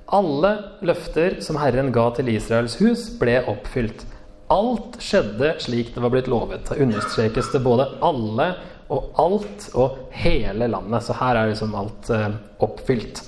[0.08, 0.54] Alle
[0.88, 4.06] løfter som Herren ga til Israels hus, ble oppfylt.
[4.54, 6.70] Alt skjedde slik det var blitt lovet.
[6.70, 8.54] Da understrekes det både alle
[8.94, 11.04] og alt og hele landet.
[11.06, 12.30] Så her er liksom alt eh,
[12.64, 13.24] oppfylt.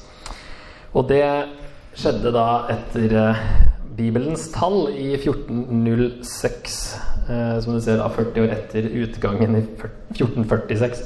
[0.96, 1.26] Og det
[2.00, 3.42] skjedde da etter eh,
[4.00, 6.78] Bibelens tall i 1406.
[7.30, 9.66] Eh, som du ser, da 40 år etter utgangen i
[10.16, 11.04] 1446.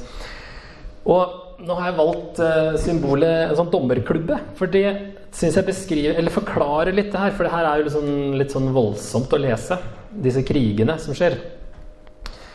[1.10, 2.40] Og nå har jeg valgt
[2.82, 4.38] symbolet en sånn dommerklubbe.
[4.58, 4.88] For det
[5.34, 7.34] syns jeg beskriver, eller forklarer litt det her.
[7.34, 9.78] For det her er jo sånn, litt sånn voldsomt å lese
[10.24, 11.36] disse krigene som skjer.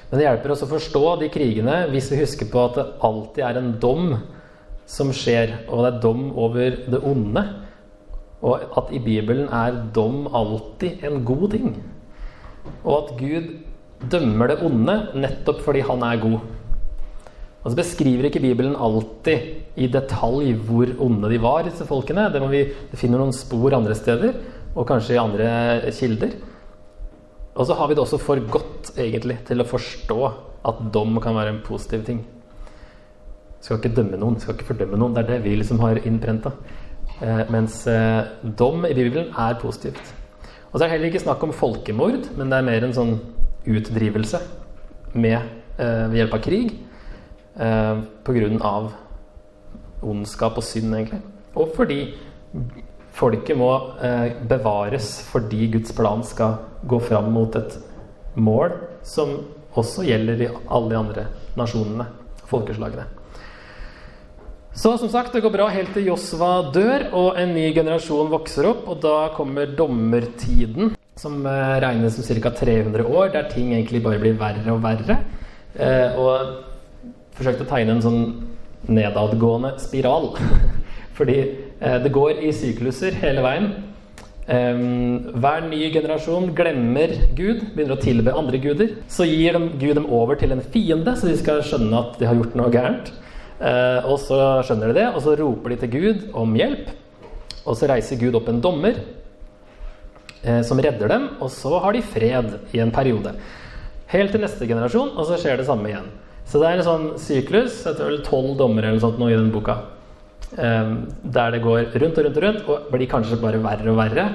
[0.09, 3.43] Men det hjelper oss å forstå de krigene hvis vi husker på at det alltid
[3.45, 4.13] er en dom
[4.89, 7.43] som skjer, og det er dom over det onde.
[8.41, 11.73] Og at i Bibelen er dom alltid en god ting.
[12.83, 13.47] og at Gud
[14.11, 16.39] dømmer det onde nettopp fordi han er god.
[17.59, 22.29] Og så beskriver ikke Bibelen alltid i detalj hvor onde de var, disse folkene.
[22.31, 24.37] Det, vi, det finner noen spor andre steder,
[24.75, 25.49] og kanskje i andre
[25.91, 26.37] kilder.
[27.59, 30.19] Og så har vi det også for godt, egentlig, til å forstå
[30.69, 32.21] at dom kan være en positiv ting.
[33.59, 35.17] Skal ikke dømme noen, skal ikke fordømme noen.
[35.17, 36.53] Det er det vi liksom har innprenta.
[37.19, 38.21] Eh, mens eh,
[38.55, 40.13] dom i Bibelen er positivt.
[40.69, 43.13] Og så er det heller ikke snakk om folkemord, men det er mer en sånn
[43.67, 44.39] utdrivelse
[45.19, 45.41] med,
[45.75, 46.73] eh, ved hjelp av krig.
[47.59, 48.79] Eh, Pga.
[49.99, 51.21] ondskap og synd, egentlig.
[51.59, 52.13] Og fordi
[53.19, 53.69] folket må
[54.03, 57.75] eh, bevares fordi Guds plan skal gå fram mot et
[58.39, 59.35] mål som
[59.79, 61.25] også gjelder i alle de andre
[61.59, 62.07] nasjonene,
[62.49, 63.05] folkeslagene.
[64.79, 68.69] Så som sagt, det går bra helt til Josva dør og en ny generasjon vokser
[68.69, 68.85] opp.
[68.87, 72.53] Og da kommer dommertiden, som eh, regnes som ca.
[72.61, 75.19] 300 år, der ting egentlig bare blir verre og verre.
[75.75, 78.23] Eh, og forsøkte å tegne en sånn
[78.87, 80.31] nedadgående spiral.
[81.17, 81.41] Fordi
[81.79, 83.69] det går i sykluser hele veien.
[84.49, 88.95] hver ny generasjon glemmer Gud, begynner å tilbe andre guder.
[89.07, 92.27] Så gir de Gud dem over til en fiende, så de skal skjønne at de
[92.27, 93.13] har gjort noe gærent.
[93.59, 96.91] Eh, og så skjønner de det, og så roper de til Gud om hjelp.
[97.65, 99.01] Og så reiser Gud opp en dommer
[100.41, 103.35] eh, som redder dem, og så har de fred i en periode.
[104.09, 106.07] Helt til neste generasjon, og så skjer det samme igjen.
[106.49, 109.37] Så det er en sånn syklus, jeg tror tolv dommer eller noe sånt nå i
[109.37, 109.98] den boka, eh,
[110.49, 114.25] der det går rundt og rundt og rundt, og blir kanskje bare verre og verre.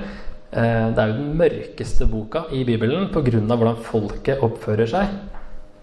[0.54, 3.40] Eh, det er jo den mørkeste boka i Bibelen pga.
[3.42, 5.08] hvordan folket oppfører seg.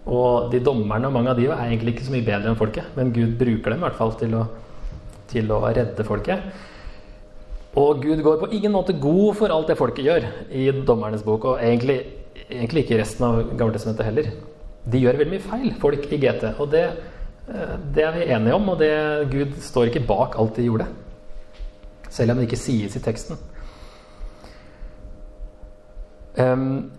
[0.06, 2.84] Og de dommerne og mange av de er egentlig ikke så mye bedre enn folket,
[2.96, 4.46] men Gud bruker dem i hvert fall til å,
[5.28, 6.40] til å redde folket.
[7.76, 11.44] Og Gud går på ingen måte god for alt det folket gjør i dommernes bok,
[11.44, 12.00] og egentlig,
[12.48, 14.32] egentlig ikke i resten av Gammeltestamentet heller.
[14.84, 16.86] De gjør veldig mye feil, folk i GT, og det,
[17.94, 18.68] det er vi enige om.
[18.72, 18.92] Og det,
[19.32, 20.86] Gud står ikke bak alt de gjorde,
[22.08, 23.40] selv om det ikke sies i teksten.
[26.38, 26.90] Um,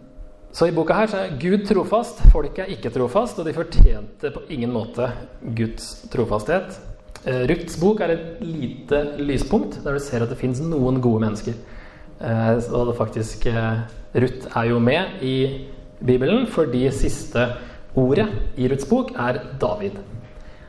[0.54, 4.30] så i boka her så er Gud trofast, folket er ikke trofast, og de fortjente
[4.30, 5.08] på ingen måte
[5.42, 6.76] Guds trofasthet.
[7.24, 11.24] Uh, Ruths bok er et lite lyspunkt, der du ser at det fins noen gode
[11.26, 11.58] mennesker.
[12.22, 13.82] Uh, og det faktisk uh,
[14.14, 15.38] Ruth er jo med i
[16.04, 17.48] Bibelen fordi siste
[17.98, 18.28] ordet
[18.60, 19.98] i Ruths bok er David.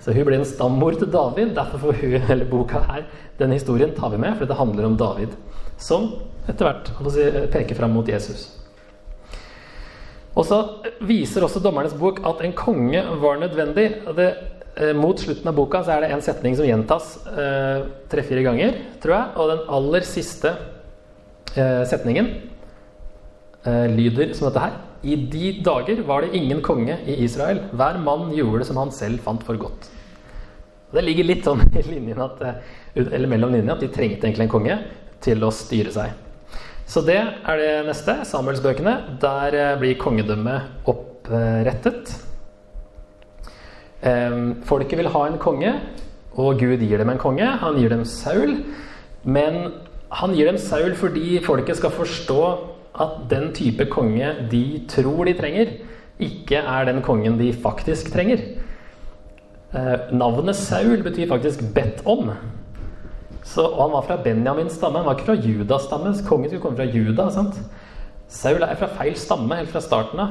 [0.04, 1.54] Så hun blir en stammor til David.
[1.56, 3.06] Derfor får hun hele boka her.
[3.38, 5.32] Denne historien tar vi med, for det handler om David.
[5.80, 6.10] Som
[6.44, 6.90] etter hvert
[7.54, 8.50] peker fram mot Jesus.
[10.34, 10.58] Og så
[11.06, 13.86] viser også dommernes bok at en konge var nødvendig.
[14.18, 14.28] Det,
[14.76, 18.76] eh, mot slutten av boka så er det en setning som gjentas eh, tre-fire ganger,
[19.00, 19.28] tror jeg.
[19.38, 20.52] Og den aller siste
[21.56, 22.34] eh, setningen
[23.64, 24.82] eh, lyder som dette her.
[25.04, 27.60] I de dager var det ingen konge i Israel.
[27.76, 29.88] Hver mann gjorde det som han selv fant for godt.
[30.88, 34.28] Og det ligger litt sånn i linjen at, eh, eller mellom linjene at de trengte
[34.28, 34.78] egentlig en konge
[35.24, 36.14] til å styre seg.
[36.88, 38.20] Så det er det neste.
[38.28, 39.18] Samuelsbøkene.
[39.20, 42.16] Der eh, blir kongedømmet opprettet.
[44.68, 45.70] Folket vil ha en konge,
[46.36, 47.46] og Gud gir dem en konge.
[47.62, 48.58] Han gir dem Saul.
[49.24, 49.72] Men
[50.12, 52.40] han gir dem Saul fordi folket skal forstå
[52.94, 55.72] at den type konge de tror de trenger,
[56.22, 58.42] ikke er den kongen de faktisk trenger.
[59.74, 62.30] Eh, navnet Saul betyr faktisk 'bedt om'.
[63.42, 66.14] Så, og han var fra Benjamins stamme, han var ikke fra Judas stamme.
[66.26, 67.30] Kongen skulle komme fra Juda.
[67.30, 67.54] sant?
[68.28, 70.28] Saul er fra feil stamme helt fra starten av.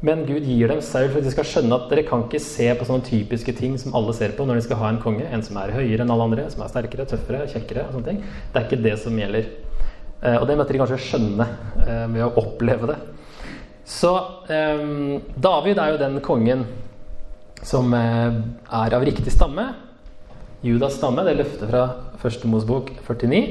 [0.00, 2.74] Men Gud gir dem Saul for at de skal skjønne at dere kan ikke se
[2.74, 5.26] på sånne typiske ting som alle ser på når de skal ha en konge.
[5.30, 7.86] En som er høyere enn alle andre, som er sterkere, tøffere, kjekkere.
[7.86, 8.24] og sånne ting.
[8.52, 9.46] Det er ikke det som gjelder.
[10.22, 11.46] Eh, og det måtte de kanskje skjønne
[11.82, 12.98] eh, ved å oppleve det.
[13.88, 14.12] Så
[14.46, 14.84] eh,
[15.42, 16.66] David er jo den kongen
[17.62, 19.68] som er av riktig stamme.
[20.66, 21.84] Judas stamme, det løftet fra
[22.22, 23.42] første Mosebok 49.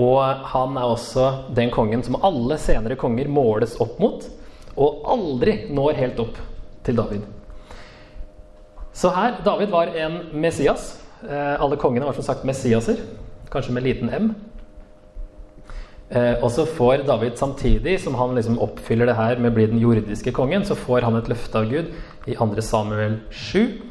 [0.00, 0.20] Og
[0.50, 4.26] han er også den kongen som alle senere konger måles opp mot,
[4.74, 6.40] og aldri når helt opp
[6.84, 7.24] til David.
[8.92, 10.98] Så her David var en Messias.
[11.24, 13.00] Alle kongene var som sagt Messiaser,
[13.52, 14.34] kanskje med liten M.
[16.14, 19.66] Eh, og så får David samtidig som han liksom oppfyller det her med å bli
[19.72, 21.90] den jordiske kongen, så får han et løfte av Gud
[22.30, 22.54] i 2.
[22.62, 23.90] Samuel 7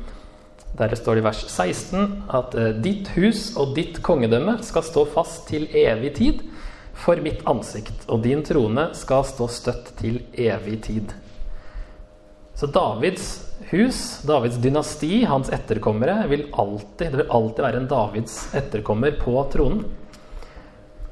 [0.77, 5.05] der det står i vers 16 at eh, ditt hus og ditt kongedømme skal stå
[5.13, 6.41] fast til evig tid
[6.97, 11.13] for mitt ansikt, og din trone skal stå støtt til evig tid.
[12.53, 13.27] Så Davids
[13.71, 19.35] hus, Davids dynasti, hans etterkommere, vil alltid, det vil alltid være en Davids etterkommer på
[19.53, 19.87] tronen.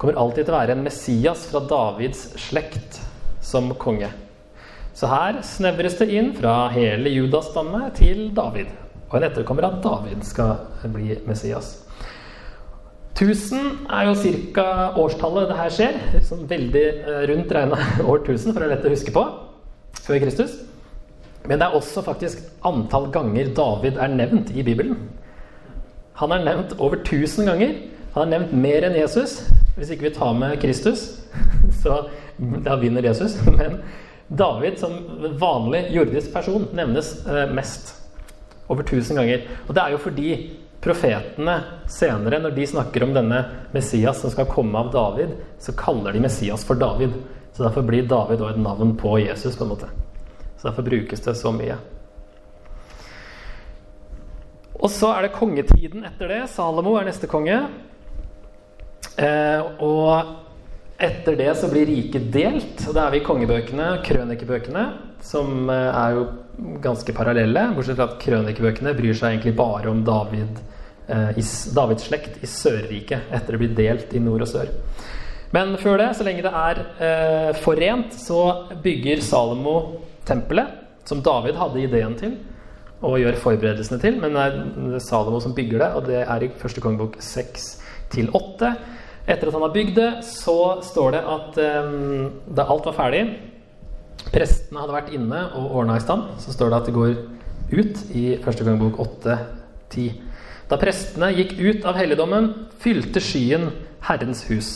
[0.02, 2.96] Kommer alltid til å være en Messias fra Davids slekt
[3.46, 4.08] som konge.
[4.98, 8.72] Så her snevres det inn fra hele Judas stamme til David.
[9.12, 11.76] Og en etterkommer av David skal bli Messias.
[13.14, 14.66] 1000 er jo ca.
[14.98, 16.02] årstallet det her skjer.
[16.26, 17.78] Sånn veldig eh, rundt regna
[18.10, 19.26] år 1000, for det er lett å huske på.
[20.02, 20.58] Før Kristus.
[21.46, 24.98] Men det er også faktisk antall ganger David er nevnt i Bibelen.
[26.18, 27.82] Han er nevnt over 1000 ganger.
[28.16, 29.44] Han er nevnt mer enn Jesus.
[29.76, 31.06] Hvis ikke vi tar med Kristus,
[31.84, 32.04] så
[32.38, 33.38] da vinner Jesus.
[33.58, 33.80] Men
[34.28, 34.98] David som
[35.40, 37.96] vanlig jordisk person nevnes eh, mest.
[38.68, 39.48] Over 1000 ganger.
[39.68, 40.32] Og det er jo fordi
[40.82, 41.58] profetene
[41.92, 43.42] senere, når de snakker om denne
[43.76, 47.14] Messias som skal komme av David, så kaller de Messias for David.
[47.52, 49.92] Så derfor blir David også et navn på Jesus, på en måte.
[50.58, 51.76] Så derfor brukes det så mye.
[54.82, 56.42] Og så er det kongetiden etter det.
[56.50, 57.60] Salomo er neste konge.
[59.22, 62.82] Eh, og etter det så blir riket delt.
[62.88, 64.86] og Da er vi i kongebøkene, krønikebøkene,
[65.26, 66.26] som eh, er jo
[66.82, 67.68] ganske parallelle.
[67.76, 70.62] Bortsett fra at krønikebøkene bryr seg egentlig bare om David,
[71.08, 71.46] eh, i,
[71.78, 74.72] Davids slekt i Sørriket, etter det blir delt i nord og sør.
[75.52, 79.74] Men før det, så lenge det er forent, så bygger Salomo
[80.24, 82.38] tempelet, som David hadde ideen til
[83.02, 84.16] og gjør forberedelsene til.
[84.22, 87.68] Men det er Salomo som bygger det, og det er i første kongebok 6
[88.16, 88.72] til 8.
[89.28, 93.26] Etter at han har bygd det, så står det at um, da alt var ferdig
[94.32, 96.28] Prestene hadde vært inne og ordna i stand.
[96.40, 97.16] Så står det at det går
[97.72, 100.12] ut i første gangbok 8.10.
[100.72, 103.72] Da prestene gikk ut av helligdommen, fylte skyen
[104.08, 104.70] Herrens hus.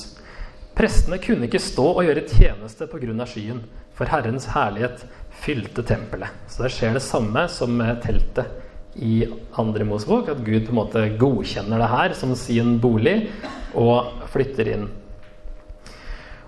[0.76, 3.28] Prestene kunne ikke stå og gjøre tjeneste pga.
[3.30, 3.62] skyen,
[3.96, 5.06] for Herrens herlighet
[5.46, 6.34] fylte tempelet.
[6.50, 8.65] Så der skjer det samme som med teltet
[8.96, 9.26] i
[9.60, 13.18] andre Mosebok, at Gud på en måte godkjenner det her som sin bolig
[13.76, 14.88] og flytter inn.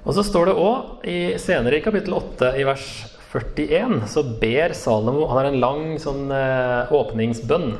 [0.07, 1.07] Og så står det òg
[1.43, 2.87] senere i kapittel 8 i vers
[3.27, 7.73] 41 så ber Salomo Han har en lang sånn eh, åpningsbønn.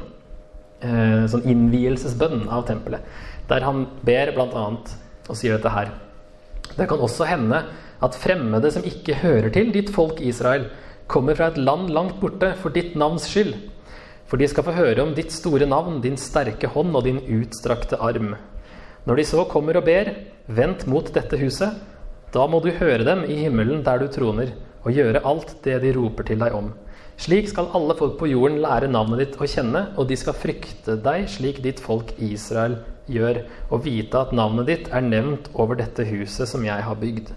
[0.83, 3.05] Eh, sånn innvielsesbønn av tempelet.
[3.49, 4.65] Der han ber bl.a.
[4.67, 5.93] og sier dette her.
[6.75, 7.63] Det kan også hende
[8.03, 10.67] at fremmede som ikke hører til ditt folk Israel,
[11.07, 13.55] kommer fra et land langt borte for ditt navns skyld.
[14.27, 17.99] For de skal få høre om ditt store navn, din sterke hånd og din utstrakte
[18.03, 18.33] arm.
[19.07, 20.11] Når de så kommer og ber,
[20.51, 21.77] vent mot dette huset,
[22.35, 24.51] da må du høre dem i himmelen der du troner,
[24.83, 26.73] og gjøre alt det de roper til deg om.
[27.17, 30.99] Slik skal alle folk på jorden lære navnet ditt å kjenne, og de skal frykte
[31.01, 36.03] deg slik ditt folk Israel gjør, og vite at navnet ditt er nevnt over dette
[36.11, 37.31] huset som jeg har bygd.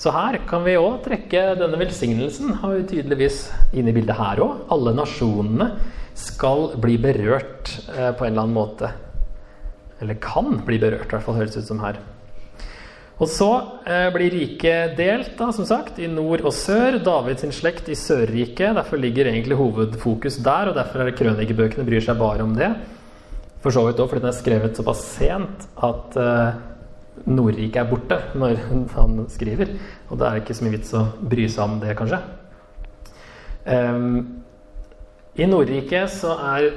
[0.00, 3.42] Så her kan vi òg trekke denne velsignelsen har vi tydeligvis
[3.76, 4.62] inn i bildet her òg.
[4.72, 5.66] Alle nasjonene
[6.16, 8.88] skal bli berørt eh, på en eller annen måte.
[10.00, 12.00] Eller kan bli berørt, i hvert fall høres ut som her.
[13.20, 13.50] Og så
[13.84, 16.96] eh, blir riket delt, da, som sagt, i nord og sør.
[17.04, 18.72] Davids slekt i Sørriket.
[18.78, 22.72] Derfor ligger egentlig hovedfokus der, og derfor er det krønikebøkene bryr seg bare om det.
[23.60, 26.60] For så vidt òg fordi den er skrevet såpass sent at eh,
[27.28, 28.60] Nordriket er borte når
[28.94, 29.74] han skriver.
[30.08, 32.20] Og det er ikke så mye vits å bry seg om det, kanskje.
[33.66, 34.06] Um,
[35.36, 36.70] I Nordrike så er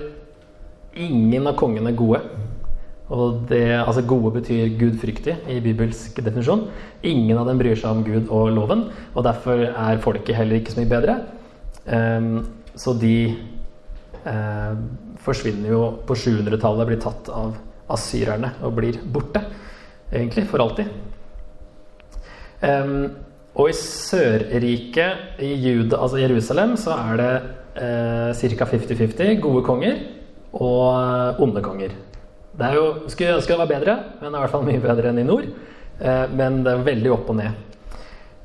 [1.00, 2.22] ingen av kongene gode.
[3.14, 6.68] Og det, altså Gode betyr gudfryktig i bibelsk definisjon.
[7.06, 10.74] Ingen av dem bryr seg om Gud og loven, og derfor er folket heller ikke
[10.74, 11.18] så mye bedre.
[11.84, 12.40] Um,
[12.80, 13.36] så de
[14.24, 14.74] uh,
[15.22, 17.58] forsvinner jo på 700-tallet, blir tatt av
[17.94, 19.44] asyrerne og blir borte.
[20.14, 20.92] Egentlig for alltid.
[22.64, 23.12] Um,
[23.54, 27.34] og i Sørriket, i Juda, altså Jerusalem, så er det
[27.76, 28.70] uh, ca.
[28.72, 30.00] 50-50 gode konger
[30.54, 31.94] og onde konger.
[32.54, 34.82] Det er jo, Skulle ønske det var bedre, men det er i hvert fall mye
[34.82, 35.48] bedre enn i nord.
[36.04, 37.62] Eh, men det er veldig opp og ned.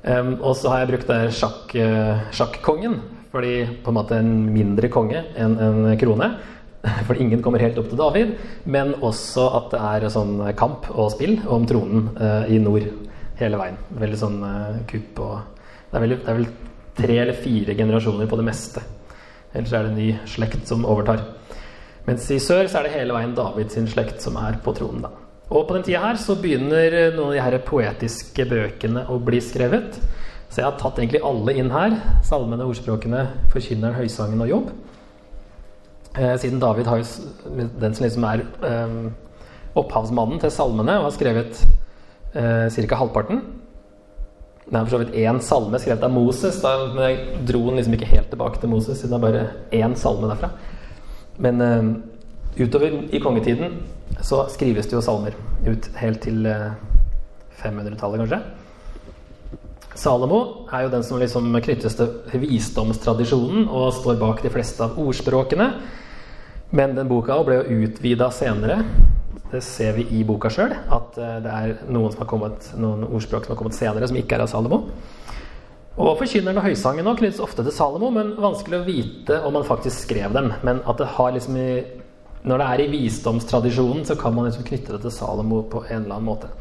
[0.09, 3.01] Um, og så har jeg brukt det sjakk, uh, sjakkongen,
[3.33, 6.31] fordi på en måte en mindre konge enn en krone.
[7.07, 8.35] For ingen kommer helt opp til David,
[8.65, 12.87] men også at det er sånn kamp og spill om tronen uh, i nord
[13.39, 13.79] hele veien.
[14.01, 15.37] Veldig sånn uh, kupp og
[15.89, 16.49] det er, veldig, det er vel
[16.99, 18.83] tre eller fire generasjoner på det meste.
[19.57, 21.23] Ellers er det en ny slekt som overtar.
[22.09, 25.07] Mens i sør så er det hele veien Davids slekt som er på tronen.
[25.07, 25.13] da.
[25.49, 29.41] Og på den tida her så begynner noen av de her poetiske bøkene å bli
[29.41, 29.97] skrevet.
[30.49, 31.97] Så jeg har tatt egentlig alle inn her.
[32.25, 34.71] Salmene, ordspråkene, forkynneren, høysangen og jobb.
[36.19, 38.95] Eh, siden David har jo den som liksom er eh,
[39.79, 41.63] opphavsmannen til salmene og har skrevet
[42.35, 42.99] eh, ca.
[42.99, 43.45] halvparten.
[44.69, 46.59] Det er for så vidt én salme skrevet av Moses.
[46.61, 49.45] Da, men jeg dro den liksom ikke helt tilbake til Moses, siden det er bare
[49.79, 50.51] én salme derfra.
[51.39, 53.79] Men eh, utover i kongetiden
[54.21, 55.37] så skrives det jo salmer
[55.69, 56.73] ut helt til eh,
[57.63, 58.43] 500-tallet, kanskje.
[59.99, 64.99] Salomo er jo den som liksom knyttes til visdomstradisjonen og står bak de fleste av
[65.01, 65.73] ordspråkene.
[66.71, 68.83] Men den boka ble jo utvida senere.
[69.49, 73.55] Det ser vi i boka sjøl, at eh, det er noen, kommet, noen ordspråk som
[73.55, 74.83] har kommet senere, som ikke er av Salomo.
[75.99, 80.05] Og Forkynneren og høysangen knyttes ofte til Salomo, men vanskelig å vite om han faktisk
[80.05, 80.53] skrev dem.
[80.67, 81.71] Men at det har liksom i,
[82.45, 86.05] når det er i visdomstradisjonen, så kan man liksom knytte det til Salomo på en
[86.05, 86.53] eller annen måte.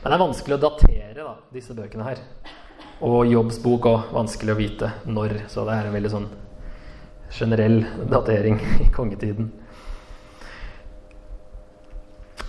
[0.00, 2.22] Men det er vanskelig å datere da, disse bøkene her.
[3.04, 5.40] Og Jobbs bok òg vanskelig å vite når.
[5.50, 6.30] Så det er en veldig sånn
[7.30, 9.50] generell datering i kongetiden.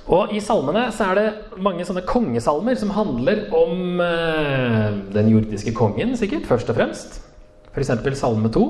[0.08, 5.74] Og i salmene så er det mange sånne kongesalmer som handler om eh, den jordiske
[5.76, 7.18] kongen, sikkert, først og fremst.
[7.74, 7.92] F.eks.
[8.16, 8.68] salme 2.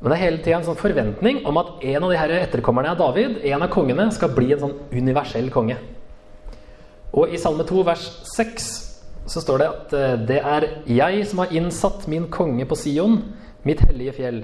[0.00, 2.94] Men det er hele tida en sånn forventning om at en av de her etterkommerne
[2.94, 5.76] av David, en av kongene, skal bli en sånn universell konge.
[7.10, 8.70] Og i salme 2 vers 6
[9.30, 13.18] så står det at eh, det er jeg som har innsatt min konge på Sion,
[13.66, 14.40] mitt hellige fjell.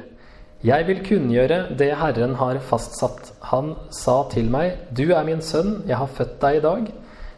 [0.65, 3.33] Jeg vil kunngjøre det Herren har fastsatt.
[3.53, 6.93] Han sa til meg, Du er min sønn, jeg har født deg i dag.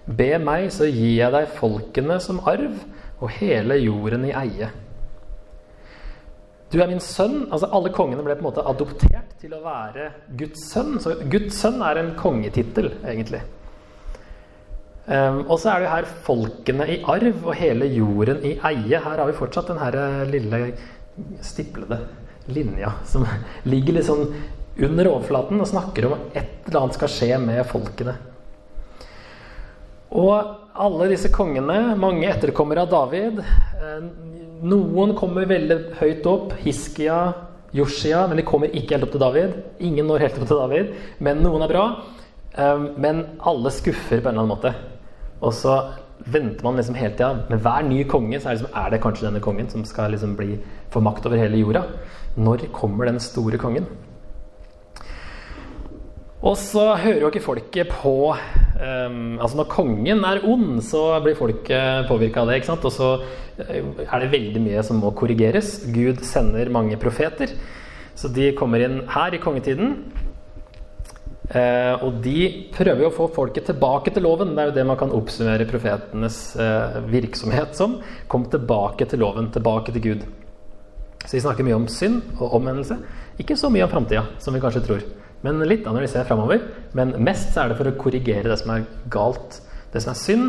[0.07, 2.79] Be meg, så gir jeg deg folkene som arv,
[3.19, 4.71] og hele jorden i eie.
[6.73, 7.49] Du er min sønn.
[7.51, 10.99] altså Alle kongene ble på en måte adoptert til å være Guds sønn.
[11.01, 13.43] Så Guds sønn er en kongetittel, egentlig.
[15.09, 19.01] Um, og så er det jo her folkene i arv og hele jorden i eie.
[19.01, 19.97] Her har vi fortsatt den her
[20.29, 20.61] lille
[21.45, 22.01] stiplede
[22.49, 23.27] linja som
[23.69, 24.31] ligger litt sånn
[24.79, 28.15] under overflaten og snakker om at et eller annet skal skje med folkene.
[30.19, 30.35] Og
[30.79, 34.05] alle disse kongene, mange etterkommere av David eh,
[34.59, 36.55] Noen kommer veldig høyt opp.
[36.65, 37.19] Hiskia,
[37.77, 39.53] Joshia, men de kommer ikke helt opp til David.
[39.87, 40.89] Ingen når helt opp til David,
[41.23, 41.85] men noen er bra.
[42.59, 44.73] Eh, men alle skuffer på en eller annen måte.
[45.39, 45.77] Og så
[46.27, 47.45] venter man liksom hele tida.
[47.51, 50.13] Med hver ny konge så er det, liksom, er det kanskje denne kongen som skal
[50.15, 50.59] liksom bli
[50.93, 51.85] få makt over hele jorda.
[52.37, 53.89] Når kommer den store kongen?
[56.39, 61.39] Og så hører jo ikke folket på um, Altså Når kongen er ond, så blir
[61.39, 62.61] folket påvirka av det.
[62.61, 62.87] ikke sant?
[62.87, 63.11] Og så
[63.67, 65.81] eh, er det veldig mye som må korrigeres.
[65.95, 67.57] Gud sender mange profeter.
[68.19, 69.97] Så de kommer inn her i kongetiden.
[71.49, 72.43] Uh, og de
[72.75, 74.53] prøver jo å få folket tilbake til loven.
[74.53, 77.97] Det er jo det man kan oppsummere profetenes eh, virksomhet som.
[78.29, 80.27] Kom tilbake til loven, tilbake til Gud.
[81.25, 82.99] Så de snakker mye om synd og omvendelse.
[83.41, 85.03] Ikke så mye om framtida som vi kanskje tror.
[85.45, 86.63] Men litt da når de ser framover.
[86.99, 89.61] Men mest så er det for å korrigere det som er galt,
[89.93, 90.49] det som er synd,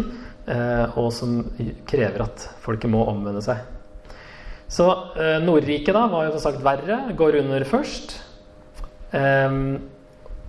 [0.52, 1.42] eh, og som
[1.90, 3.62] krever at folket må omvende seg.
[4.70, 4.86] Så
[5.18, 7.02] eh, Nordriket da var jo som sagt verre.
[7.18, 8.20] Går under først.
[9.10, 9.80] Um,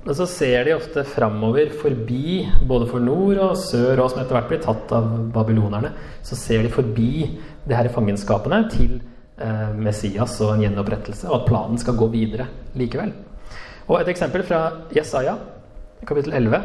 [0.00, 4.36] og så ser de ofte framover forbi, både for nord og sør, og som etter
[4.38, 5.92] hvert blir tatt av babylonerne.
[6.24, 7.26] Så ser de forbi
[7.68, 12.48] de her fangenskapene til eh, Messias og en gjenopprettelse, og at planen skal gå videre
[12.80, 13.12] likevel.
[13.90, 14.62] Og Et eksempel fra
[14.96, 15.36] Jesaja,
[16.08, 16.64] kapittel 11,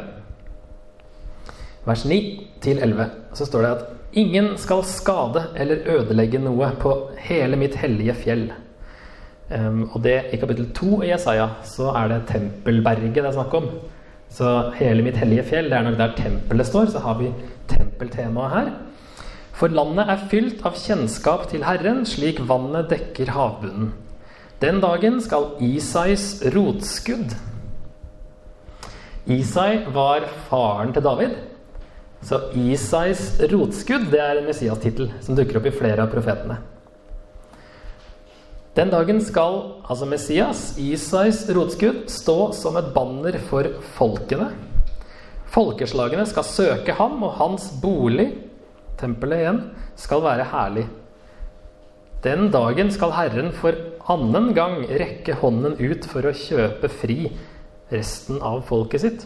[1.86, 2.20] vers 9
[2.64, 3.10] til 11.
[3.36, 6.96] Så står det at ingen skal skade eller ødelegge noe på
[7.28, 8.48] hele mitt hellige fjell.
[9.50, 13.54] Um, og det i kapittel 2 i Jesaja så er det tempelberget det er snakk
[13.60, 13.70] om.
[14.36, 16.90] Så hele mitt hellige fjell, det er nok der tempelet står.
[16.92, 17.32] Så har vi
[17.72, 18.72] tempeltemaet her.
[19.56, 23.94] For landet er fylt av kjennskap til Herren, slik vannet dekker havbunnen.
[24.60, 27.36] Den dagen skal Isais rotskudd
[29.26, 31.32] Isai var faren til David.
[32.22, 36.60] Så Isais rotskudd det er en Messias-tittel som dukker opp i flere av profetene.
[38.76, 44.50] Den dagen skal altså Messias, Isais rotskudd, stå som et banner for folkene.
[45.54, 48.34] Folkeslagene skal søke ham, og hans bolig
[49.00, 49.62] tempelet igjen,
[49.96, 50.84] skal være herlig.
[52.26, 53.80] Den dagen skal Herren for
[54.12, 57.20] annen gang rekke hånden ut for å kjøpe fri
[57.94, 59.26] resten av folket sitt.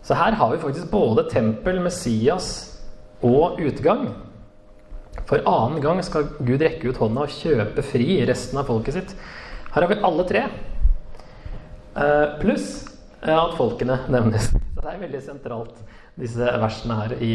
[0.00, 2.48] Så her har vi faktisk både tempel, Messias
[3.20, 4.14] og utgang.
[5.28, 9.16] For annen gang skal Gud rekke ut hånda og kjøpe fri resten av folket sitt.
[9.70, 10.44] Her har vi alle tre.
[11.94, 12.68] Eh, pluss
[13.22, 14.52] eh, at folkene nevnes.
[14.80, 15.74] Det er veldig sentralt,
[16.18, 17.34] disse versene her i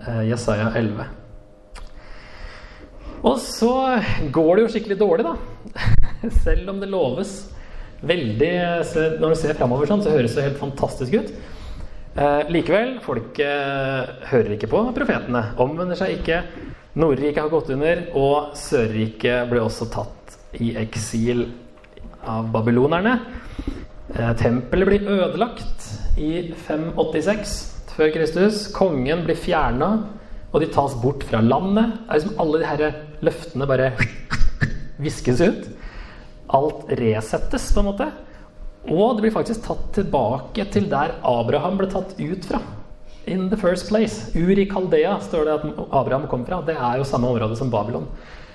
[0.00, 1.04] Eh, Jesaja 11.
[3.22, 3.72] Og så
[4.34, 5.80] går det jo skikkelig dårlig, da.
[6.44, 7.32] Selv om det loves
[8.02, 8.50] veldig
[9.22, 11.28] Når du ser framover sånn, så høres det helt fantastisk ut.
[12.12, 15.46] Eh, likevel, folket hører ikke på profetene.
[15.62, 16.42] Omvender seg ikke.
[17.00, 21.46] Nordriket har gått under, og Sørriket ble også tatt i eksil
[22.28, 23.14] av babylonerne.
[24.12, 25.86] Eh, tempelet blir ødelagt
[26.20, 27.54] i 586
[27.94, 28.66] før Kristus.
[28.76, 29.94] Kongen blir fjerna.
[30.52, 31.94] Og de tas bort fra landet.
[31.96, 33.88] Det er liksom Alle de her løftene bare
[35.06, 35.64] viskes ut.
[36.52, 38.10] Alt resettes, på en måte.
[38.90, 42.60] Og det blir faktisk tatt tilbake til der Abraham ble tatt ut fra.
[43.30, 44.32] In the first place.
[44.34, 46.58] Ur i Kaldea står det at Abraham kom fra.
[46.66, 48.08] Det er jo samme område som Babylon.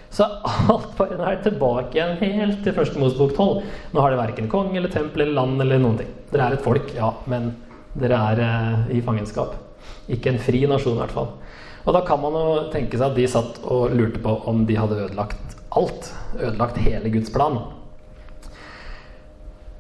[0.10, 0.28] Så
[0.72, 3.64] alt bare er tilbake igjen helt til første Mosebok 12.
[3.94, 6.12] Nå har det verken konge eller tempel eller land eller noen ting.
[6.32, 7.54] Dere er et folk, ja, men
[7.98, 9.56] dere er eh, i fangenskap.
[10.12, 11.32] Ikke en fri nasjon, i hvert fall.
[11.88, 14.76] Og da kan man jo tenke seg at de satt og lurte på om de
[14.80, 16.12] hadde ødelagt alt.
[16.36, 17.60] Ødelagt hele Guds plan.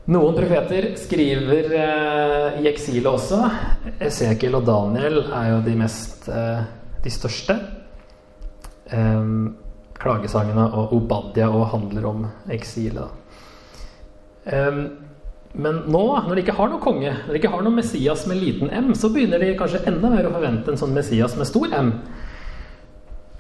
[0.07, 3.41] Noen profeter skriver eh, i eksilet også.
[3.99, 6.61] Esekiel og Daniel er jo de mest eh,
[7.03, 7.57] de største.
[8.87, 9.27] Eh,
[9.99, 13.25] klagesangene og Obadia og handler om eksilet.
[14.47, 18.37] Men nå, når de ikke har noen konge, når de ikke har noen Messias med
[18.39, 21.73] liten M, så begynner de kanskje enda mer å forvente en sånn Messias med stor
[21.75, 21.89] M.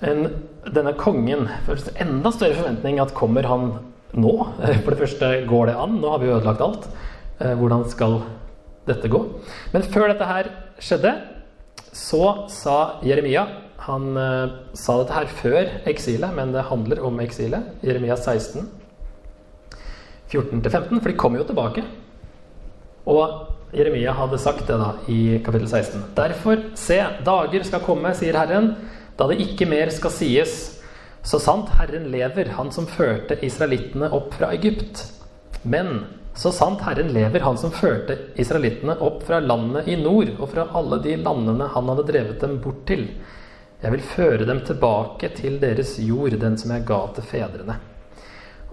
[0.03, 0.27] En,
[0.67, 1.47] denne kongen
[1.95, 3.71] Enda større forventning at kommer han
[4.15, 4.33] nå?
[4.83, 5.97] For det første, går det an?
[6.01, 6.87] Nå har vi ødelagt alt.
[7.39, 8.21] Eh, hvordan skal
[8.87, 9.21] dette gå?
[9.73, 11.13] Men før dette her skjedde,
[11.97, 13.47] så sa Jeremia
[13.87, 17.77] Han uh, sa dette her før eksilet, men det handler om eksilet.
[17.85, 18.65] Jeremia 16,
[20.27, 21.85] 14-15, for de kommer jo tilbake.
[23.07, 26.09] Og Jeremia hadde sagt det da i kapittel 16.
[26.17, 28.73] Derfor, se, dager skal komme, sier Herren,
[29.19, 30.57] da det ikke mer skal sies,
[31.27, 35.01] så sant Herren lever, han som førte israelittene opp fra Egypt.
[35.67, 36.05] Men
[36.39, 40.69] så sant Herren lever, han som førte israelittene opp fra landet i nord, og fra
[40.79, 43.03] alle de landene han hadde drevet dem bort til.
[43.83, 47.75] Jeg vil føre dem tilbake til deres jord, den som jeg ga til fedrene.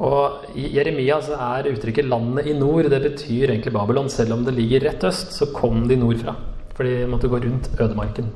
[0.05, 2.89] Og I Jeremia så er uttrykket 'landet i nord'.
[2.91, 4.09] Det betyr egentlig Babylon.
[4.09, 6.37] Selv om det ligger rett øst, så kom de nordfra.
[6.75, 8.31] For de måtte gå rundt ødemarken.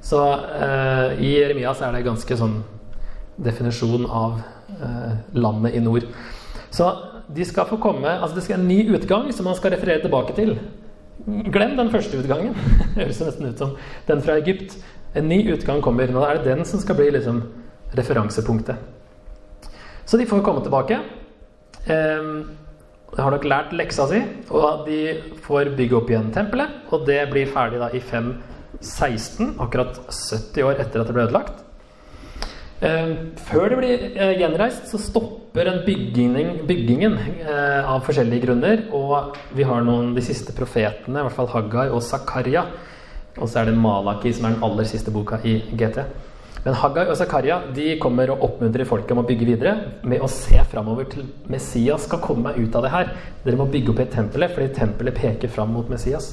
[0.00, 2.62] Så eh, i Jeremia så er det ganske sånn
[3.44, 6.06] definisjon av eh, landet i nord.
[6.70, 6.90] Så
[7.28, 10.34] de skal få komme Altså det skal en ny utgang som man skal referere tilbake
[10.36, 10.56] til.
[11.26, 12.54] Glem den første utgangen.
[12.94, 13.74] Det høres nesten ut som
[14.08, 14.78] den fra Egypt.
[15.16, 16.10] En ny utgang kommer.
[16.12, 17.42] Nå er det den som skal bli liksom
[17.98, 18.76] referansepunktet.
[20.08, 21.00] Så de får komme tilbake.
[21.88, 22.48] Um,
[23.12, 24.20] de har nok lært leksa si,
[24.52, 24.98] og de
[25.44, 26.82] får bygge opp igjen tempelet.
[26.92, 31.64] Og det blir ferdig da i 516, akkurat 70 år etter at det ble ødelagt.
[32.78, 38.84] Um, før det blir uh, gjenreist, så stopper en bygging, byggingen uh, av forskjellige grunner.
[38.94, 42.68] Og vi har noen de siste profetene, i hvert fall Haggai og Zakaria.
[43.38, 46.04] Og så er det Malaki, som er den aller siste boka i GT.
[46.64, 49.74] Men Haggai og Zakaria de kommer og oppmuntrer folket om å bygge videre
[50.06, 53.12] med å se framover til Messias skal komme ut av det her.
[53.44, 56.32] Dere må bygge opp et tempelet, fordi tempelet peker fram mot Messias.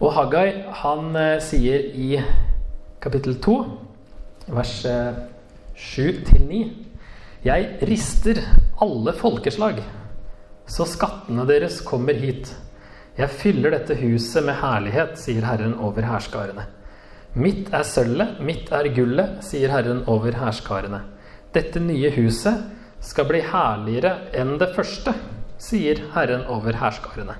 [0.00, 2.14] Og Haggai han eh, sier i
[3.04, 3.56] kapittel 2,
[4.54, 5.20] vers eh,
[5.76, 6.60] 7-9
[7.44, 8.42] Jeg rister
[8.80, 9.80] alle folkeslag,
[10.68, 12.50] så skattene deres kommer hit.
[13.16, 16.66] Jeg fyller dette huset med herlighet, sier Herren over hærskarene.
[17.40, 21.02] Mitt er sølvet, mitt er gullet, sier Herren over hærskarene.
[21.54, 22.66] Dette nye huset
[23.00, 25.14] skal bli herligere enn det første,
[25.60, 27.38] sier Herren over hærskarene.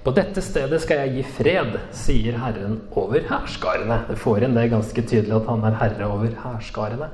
[0.00, 3.98] På dette stedet skal jeg gi fred, sier Herren over hærskarene.
[4.08, 7.10] Det får inn det ganske tydelig at han er herre over hærskarene.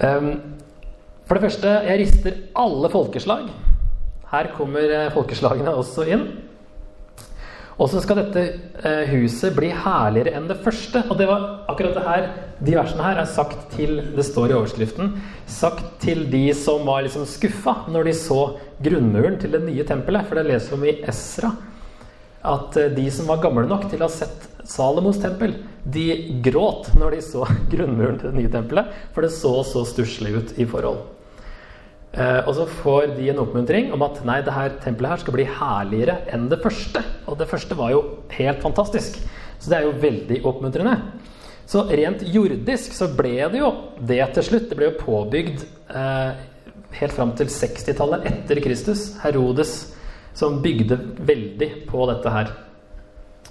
[0.00, 0.28] Um,
[1.24, 3.48] for det første, jeg rister alle folkeslag.
[4.30, 6.24] Her kommer eh, folkeslagene også inn.
[7.80, 8.42] Og så skal dette
[8.84, 11.00] eh, huset bli herligere enn det første.
[11.08, 12.26] Og det var akkurat det her,
[12.60, 15.14] de versene her er sagt til Det står i overskriften.
[15.48, 18.40] Sagt til de som var liksom skuffa når de så
[18.84, 20.28] grunnmuren til det nye tempelet.
[20.28, 21.54] For det leser vi om i Esra.
[22.46, 26.06] At eh, de som var gamle nok til å ha sett Salomos tempel, de
[26.44, 28.92] gråt når de så grunnmuren til det nye tempelet.
[29.14, 31.08] For det så så stusslig ut i forhold.
[32.10, 35.34] Uh, og så får de en oppmuntring om at nei, det her tempelet her skal
[35.36, 37.04] bli herligere enn det første.
[37.30, 38.00] Og det første var jo
[38.34, 39.20] helt fantastisk.
[39.60, 40.96] Så det er jo veldig oppmuntrende.
[41.70, 43.70] Så rent jordisk så ble det jo
[44.02, 44.66] det til slutt.
[44.72, 45.62] Det ble jo påbygd
[45.94, 46.40] eh,
[46.98, 49.04] helt fram til 60-tallet etter Kristus.
[49.22, 49.74] Herodes
[50.40, 52.52] som bygde veldig på dette her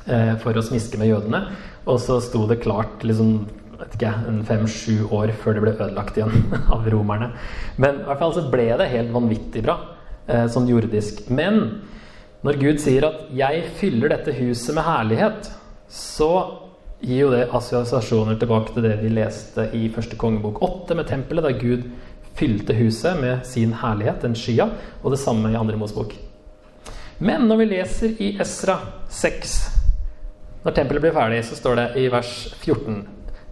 [0.09, 1.43] eh, for å smiske med jødene.
[1.89, 3.43] Og så sto det klart liksom
[3.79, 4.13] vet ikke,
[4.47, 7.31] fem-sju år før det ble ødelagt igjen av romerne.
[7.77, 9.77] Men i hvert fall så ble det helt vanvittig bra,
[10.27, 11.27] eh, sånn jordisk.
[11.31, 11.61] Men
[12.45, 15.51] når Gud sier at 'jeg fyller dette huset med herlighet',
[15.89, 16.59] så
[17.01, 21.43] gir jo det assosiasjoner tilbake til det vi leste i første kongebok 8 med tempelet,
[21.43, 21.83] da Gud
[22.35, 24.69] fylte huset med sin herlighet, den skya,
[25.03, 26.28] og det samme i andre Mosebok.
[27.19, 28.77] Men når vi leser i Esra
[29.11, 29.55] 6
[30.63, 33.01] Når tempelet blir ferdig, så står det i vers 14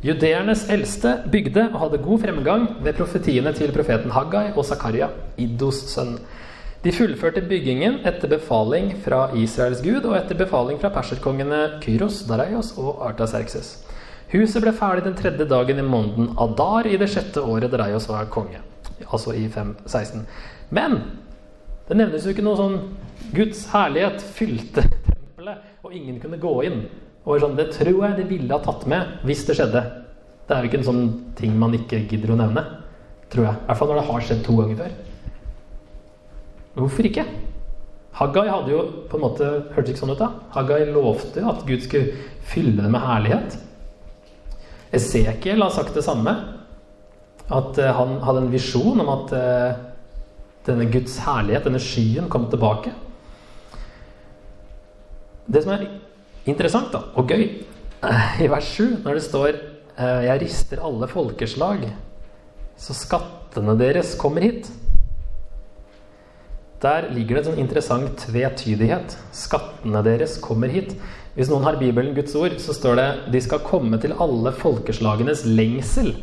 [0.08, 5.10] Judeernes eldste bygde og hadde god fremgang ved profetiene til profeten Haggai og Zakaria,
[5.42, 6.20] Iddos sønn.
[6.84, 12.76] De fullførte byggingen etter befaling fra Israels gud og etter befaling fra perserkongene Kyros, Daraios
[12.78, 13.74] og Artaserkses.
[14.32, 18.30] Huset ble ferdig den tredje dagen i måneden Adar i det sjette året Daraios var
[18.32, 18.62] konge,
[19.10, 20.28] altså i 516.
[20.70, 21.02] Men
[21.88, 22.78] det nevnes jo ikke noe sånn
[23.36, 26.82] Guds herlighet fylte tempelet, og ingen kunne gå inn.
[27.28, 29.84] Og sånn, Det tror jeg de ville ha tatt med hvis det skjedde.
[30.48, 32.64] Det er jo ikke en sånn ting man ikke gidder å nevne.
[33.32, 33.56] Tror jeg.
[33.56, 34.94] I hvert fall når det har skjedd to ganger før.
[36.78, 37.26] Hvorfor ikke?
[38.18, 40.30] Haggai hadde jo på en måte Hørtes ikke sånn ut, da?
[40.56, 43.58] Haggai lovte jo at Gud skulle fylle det med herlighet.
[44.96, 46.34] Esekiel har sagt det samme.
[47.48, 49.84] At uh, han hadde en visjon om at uh,
[50.68, 52.94] denne Guds herlighet, denne skyen, kom tilbake.
[55.48, 55.88] Det som er
[56.48, 57.46] interessant da, og gøy
[58.44, 61.88] i vers 7, når det står eh, 'Jeg rister alle folkeslag,
[62.78, 64.70] så skattene deres kommer hit'.
[66.82, 69.16] Der ligger det en sånn interessant tvetydighet.
[69.34, 70.94] Skattene deres kommer hit.
[71.34, 75.46] Hvis noen har Bibelen Guds ord, så står det 'De skal komme til alle folkeslagenes
[75.46, 76.14] lengsel'.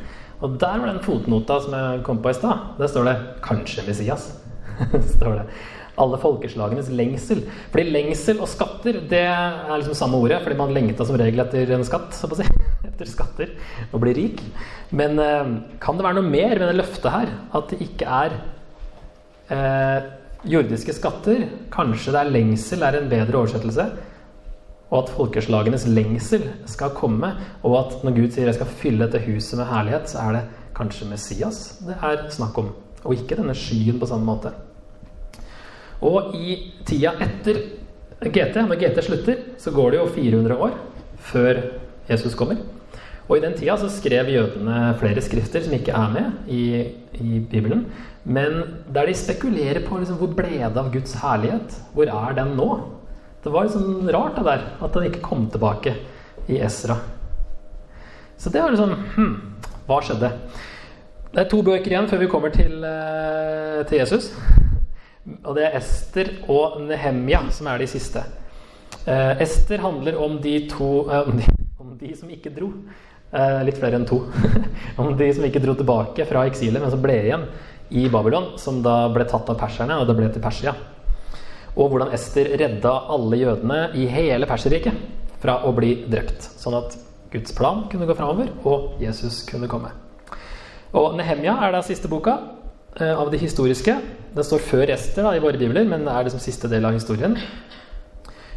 [0.45, 2.76] Og der var den fotnota som jeg kom på i stad.
[2.78, 4.32] Der står det 'kanskje Messias'.
[5.16, 5.47] står det
[5.99, 7.45] alle folkeslagenes lengsel.
[7.70, 11.74] Fordi lengsel og skatter det er liksom samme ordet, fordi man lengta som regel etter
[11.74, 12.12] en skatt.
[12.12, 12.47] Så å si.
[12.88, 13.55] Etter skatter.
[13.92, 14.42] Og bli rik.
[14.90, 17.32] Men eh, kan det være noe mer med det løftet her?
[17.55, 18.36] At det ikke er
[19.55, 20.11] eh,
[20.45, 21.49] jordiske skatter?
[21.74, 23.88] Kanskje det er lengsel er en bedre oversettelse?
[24.91, 27.32] Og at folkeslagenes lengsel skal komme,
[27.62, 30.43] og at når Gud sier 'jeg skal fylle dette huset med herlighet', så er det
[30.74, 32.74] kanskje Messias det er snakk om,
[33.05, 34.53] og ikke denne skyen på samme måte.
[36.03, 37.61] Og i tida etter
[38.24, 40.72] GT, når GT slutter, så går det jo 400 år
[41.16, 41.62] før
[42.11, 42.57] Jesus kommer.
[43.28, 46.64] Og i den tida så skrev jødene flere skrifter som ikke er med i,
[47.14, 47.87] i Bibelen.
[48.24, 48.61] Men
[48.93, 51.78] der de spekulerer på liksom, hvor ble det av Guds herlighet?
[51.95, 52.68] Hvor er den nå?
[53.45, 55.92] Det var liksom rart det der, at den ikke kom tilbake
[56.49, 56.97] i Esra.
[58.40, 59.34] Så det var liksom hm,
[59.84, 60.30] Hva skjedde?
[61.34, 64.30] Det er to bøker igjen før vi kommer til, eh, til Jesus.
[65.42, 68.22] Og det er Ester og Nehemja som er de siste.
[69.05, 72.70] Eh, Ester handler om de to eh, om, de, om, de, som ikke dro.
[73.34, 74.22] Eh, litt flere enn to.
[75.01, 77.45] om de som ikke dro tilbake fra eksilet, men som ble igjen
[77.92, 78.55] i Babylon.
[78.57, 80.76] Som da ble tatt av perserne, og det ble til Persia.
[81.74, 84.94] Og hvordan Ester redda alle jødene i hele Perserriket
[85.42, 86.46] fra å bli drept.
[86.60, 86.94] Sånn at
[87.32, 89.90] Guds plan kunne gå framover, og Jesus kunne komme.
[90.94, 92.38] Og Nehemja er da siste boka.
[92.96, 93.94] Eh, av de historiske.
[94.34, 97.34] Den står før Ester da, i våre bibler, men er liksom siste del av historien.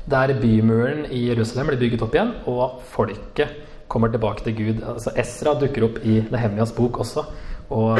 [0.05, 3.55] Der bymuren i Jerusalem blir bygget opp igjen, og folket
[3.89, 4.86] kommer tilbake til Gud.
[4.86, 7.26] Altså Esra dukker opp i Nehemjas bok også,
[7.74, 7.97] og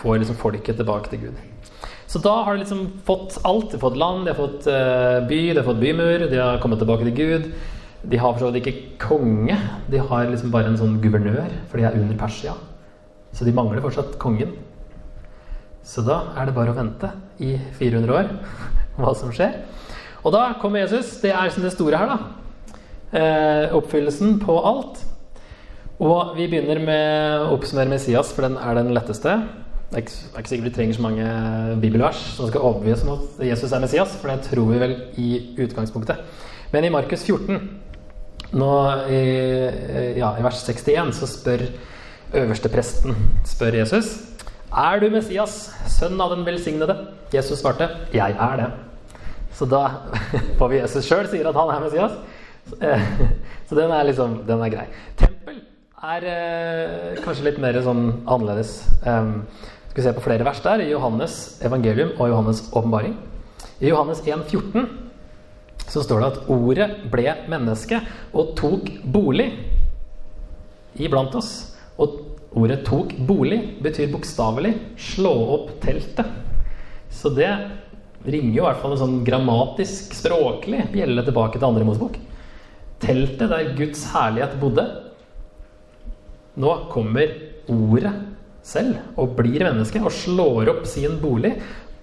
[0.00, 1.47] får liksom folket tilbake til Gud.
[2.08, 3.70] Så da har de liksom fått alt.
[3.70, 6.60] De har fått land, de har fått uh, by, de har fått bymur, de har
[6.62, 7.50] kommet tilbake til Gud.
[8.08, 9.58] De har for så vidt ikke konge,
[9.90, 12.54] de har liksom bare en sånn guvernør, for de er under Persia.
[13.36, 14.54] Så de mangler fortsatt kongen.
[15.84, 17.10] Så da er det bare å vente
[17.44, 18.32] i 400 år
[19.00, 19.60] hva som skjer.
[20.24, 21.18] Og da kommer Jesus.
[21.22, 22.18] Det er liksom det store her, da.
[23.18, 25.04] Eh, oppfyllelsen på alt.
[25.98, 29.38] Og vi begynner med å oppsummere Messias, for den er den letteste.
[29.88, 31.26] Det er, ikke, ikke sikkert vi trenger så mange
[31.80, 35.28] bibelvers som skal overbevise om at Jesus er Messias, for det tror vi vel i
[35.64, 36.20] utgangspunktet.
[36.72, 37.62] Men i Markus 14,
[38.52, 38.72] nå
[39.08, 39.22] i,
[40.20, 41.64] ja, i vers 61, så spør
[42.36, 43.16] øverstepresten
[43.48, 44.18] spør Jesus
[44.68, 46.96] er du Messias, sønn av den velsignede?
[47.32, 48.72] Jesus svarte, 'Jeg er det'.
[49.52, 49.88] Så da
[50.58, 52.12] får vi Jesus sjøl sier at han er Messias.
[52.80, 53.00] Eh,
[53.68, 54.86] så den er liksom den er grei.
[55.16, 55.62] Tempel
[56.02, 58.84] er eh, kanskje litt mer sånn annerledes.
[59.98, 63.16] Skal se på flere vers der, i Johannes evangelium og Johannes åpenbaring.
[63.82, 64.86] I Johannes 1,14
[65.90, 67.98] så står det at ordet ble menneske
[68.30, 69.48] og tok bolig
[71.02, 71.50] iblant oss.
[71.98, 72.14] Og
[72.56, 76.30] Ordet 'tok bolig' betyr bokstavelig 'slå opp teltet'.
[77.10, 77.50] Så det
[78.24, 82.16] ringer jo i hvert fall en sånn grammatisk, språklig bjelle tilbake til andre Mosebok.
[83.00, 84.86] Teltet der Guds herlighet bodde.
[86.56, 87.34] Nå kommer
[87.68, 88.14] ordet
[88.68, 91.54] selv og blir menneske og slår opp sin bolig.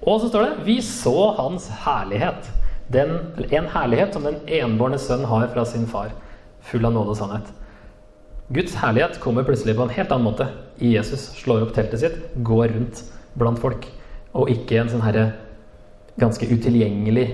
[0.06, 2.52] Og så står det 'Vi så hans herlighet'.
[2.92, 6.12] Den, en herlighet som den enbårne sønn har fra sin far,
[6.62, 7.48] full av nåde og sannhet.
[8.54, 10.48] Guds herlighet kommer plutselig på en helt annen måte
[10.78, 11.34] i Jesus.
[11.34, 13.04] Slår opp teltet sitt, går rundt
[13.34, 13.88] blant folk.
[14.34, 15.34] Og ikke en sånn herre
[16.20, 17.26] ganske utilgjengelig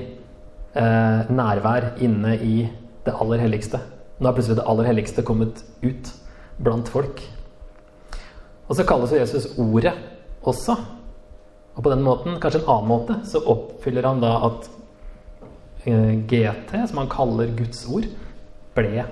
[0.74, 2.70] eh, nærvær inne i
[3.06, 3.82] det aller helligste.
[4.20, 6.14] Nå har plutselig det aller helligste kommet ut
[6.62, 7.22] blant folk.
[8.72, 9.92] Og så kalles jo Jesus Ordet
[10.48, 10.78] også.
[11.76, 14.70] Og på den måten, kanskje en annen måte, så oppfyller han da at
[15.84, 18.08] eh, GT, som han kaller Guds ord,
[18.76, 19.04] ble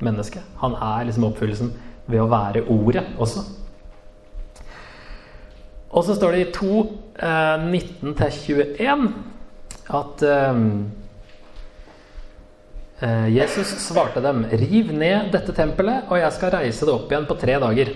[0.00, 0.40] menneske.
[0.62, 1.74] Han er liksom oppfyllelsen
[2.08, 3.44] ved å være Ordet også.
[5.92, 6.78] Og så står det i 2,
[7.20, 9.04] eh, 19-21
[9.92, 10.62] at eh,
[13.04, 17.28] eh, Jesus svarte dem, riv ned dette tempelet, og jeg skal reise det opp igjen
[17.28, 17.92] på tre dager.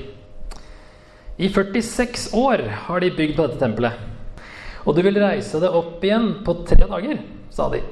[1.37, 3.93] I 46 år har de bygd på dette tempelet.
[4.87, 7.19] Og du vil reise det opp igjen på tre dager,
[7.53, 7.83] sa de.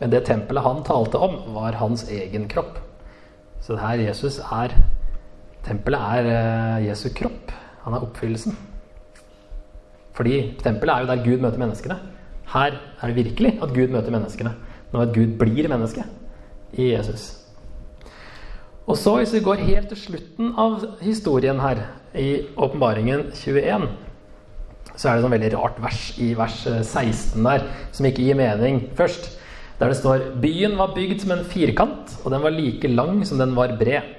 [0.00, 2.80] Men det tempelet han talte om, var hans egen kropp.
[3.62, 4.74] Så det her Jesus er
[5.62, 7.52] Tempelet er uh, Jesu kropp.
[7.84, 8.56] Han er oppfyllelsen.
[10.16, 12.00] Fordi tempelet er jo der Gud møter menneskene.
[12.50, 14.56] Her er det virkelig at Gud møter menneskene.
[14.90, 16.02] Når Gud blir menneske
[16.74, 17.41] i Jesus.
[18.92, 21.78] Og så, hvis vi går helt til slutten av historien her,
[22.12, 23.86] i Åpenbaringen 21,
[24.92, 27.64] så er det et sånn veldig rart vers i vers 16 eh, der,
[27.96, 29.30] som ikke gir mening først.
[29.80, 33.40] Der det står Byen var bygd som en firkant, og den var like lang som
[33.40, 34.12] den var bred.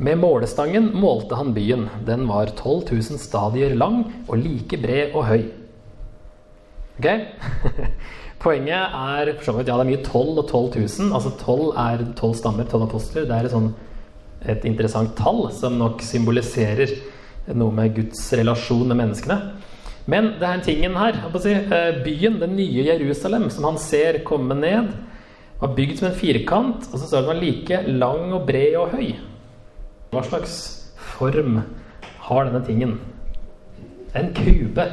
[0.00, 1.84] Med målestangen målte han byen.
[2.08, 5.44] Den var 12 000 stadier lang og like bred og høy.
[6.96, 7.10] Ok?
[8.44, 11.12] Poenget er for så vidt, ja, det er mye 12 og 12 000.
[11.16, 13.28] Altså 12 er 12 stammer, 12 apostler.
[13.28, 13.70] Det er et sånn
[14.44, 16.90] et interessant tall som nok symboliserer
[17.56, 19.38] noe med Guds relasjon med menneskene.
[20.10, 21.16] Men det er en tingen her.
[21.40, 24.92] Si, eh, byen, det nye Jerusalem, som han ser komme ned,
[25.60, 28.76] var bygd som en firkant, og så står det at den like lang og bred
[28.76, 29.14] og høy.
[30.12, 30.56] Hva slags
[31.16, 31.62] form
[32.28, 32.98] har denne tingen?
[34.14, 34.84] En kube.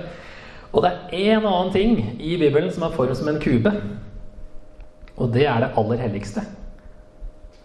[0.72, 3.74] Og det er én annen ting i Bibelen som er form som en kube.
[5.17, 6.45] Og det er det aller helligste.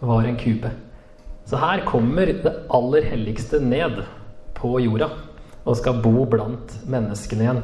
[0.01, 0.73] Var en kube.
[1.47, 4.03] Så her kommer det aller helligste ned
[4.57, 5.13] på jorda
[5.67, 7.63] og skal bo blant menneskene igjen.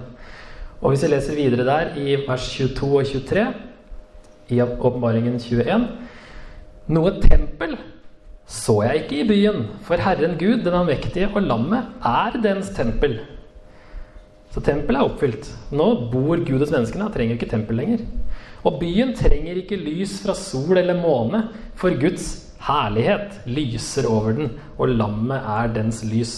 [0.81, 3.47] Og Hvis vi leser videre der i vers 22 og 23
[4.51, 5.89] i Åpenbaringen 21
[6.93, 7.77] Noe tempel
[8.53, 13.21] så jeg ikke i byen, for Herren Gud, den allmektige, og lammet er dens tempel.
[14.53, 15.49] Så tempelet er oppfylt.
[15.73, 17.07] Nå bor Gud hos menneskene.
[17.07, 18.03] Han trenger ikke tempel lenger.
[18.69, 21.47] Og byen trenger ikke lys fra sol eller måne,
[21.79, 26.35] for Guds herlighet lyser over den, og lammet er dens lys.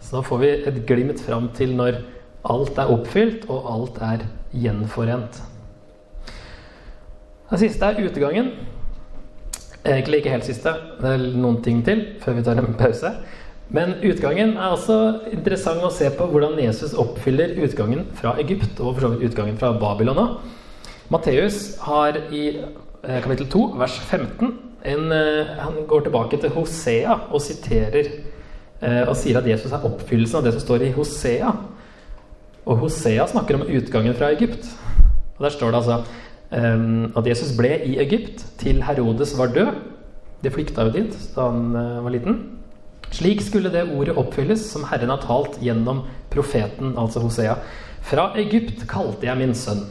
[0.00, 1.98] Så da får vi et glimt fram til når
[2.46, 4.24] alt er oppfylt, og alt er
[4.54, 5.42] gjenforent.
[7.50, 8.52] Det siste er utegangen.
[9.86, 10.72] Egentlig ikke helt siste.
[11.00, 13.12] Det er noen ting til før vi tar en pause.
[13.74, 14.96] Men utgangen er også
[15.34, 19.58] interessant å se på hvordan Jesus oppfyller utgangen fra Egypt og for så vidt utgangen
[19.58, 20.36] fra Babylon òg.
[21.10, 24.52] Matteus har i eh, kapittel 2, vers 15
[24.86, 29.86] en, eh, han går tilbake til Hosea og siterer eh, og sier at Jesus er
[29.86, 31.50] oppfyllelsen av det som står i Hosea.
[32.66, 34.66] Og Hosea snakker om utgangen fra Egypt.
[35.36, 36.02] Og Der står det altså
[36.46, 39.72] at Jesus ble i Egypt til Herodes var død.
[40.44, 42.55] De flykta jo dit da han var liten.
[43.14, 47.56] Slik skulle det ordet oppfylles som Herren har talt gjennom profeten, altså Hosea.
[48.06, 49.84] Fra Egypt kalte jeg min sønn.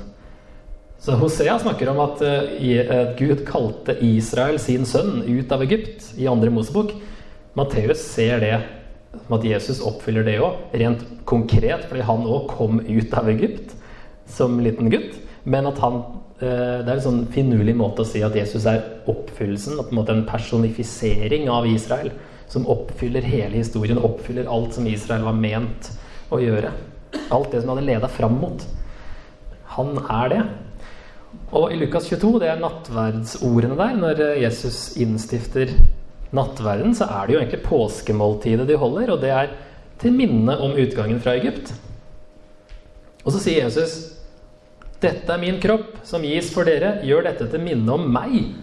[1.06, 6.30] Så Hosea snakker om at uh, Gud kalte Israel sin sønn ut av Egypt i
[6.32, 6.96] andre Mosebok.
[7.56, 8.56] Matteus ser det
[9.16, 13.76] som at Jesus oppfyller det òg, rent konkret, fordi han òg kom ut av Egypt
[14.28, 15.14] som liten gutt.
[15.46, 18.82] Men at han uh, Det er en sånn finurlig måte å si at Jesus er
[19.12, 22.12] oppfyllelsen, på en måte en personifisering av Israel,
[22.52, 25.90] som oppfyller hele historien, oppfyller alt som Israel var ment
[26.34, 26.72] å gjøre.
[27.34, 28.66] Alt det som hadde leda fram mot.
[29.76, 30.42] Han er det.
[31.56, 35.72] Og i Lukas 22, det er nattverdsordene der, når Jesus innstifter
[36.36, 39.56] nattverden, så er det jo egentlig påskemåltidet de holder, og det er
[40.02, 41.74] til minne om utgangen fra Egypt.
[43.26, 44.16] Og så sier Jesus
[45.04, 47.02] dette er min kropp, som gis for dere.
[47.06, 48.56] Gjør dette til minne om meg.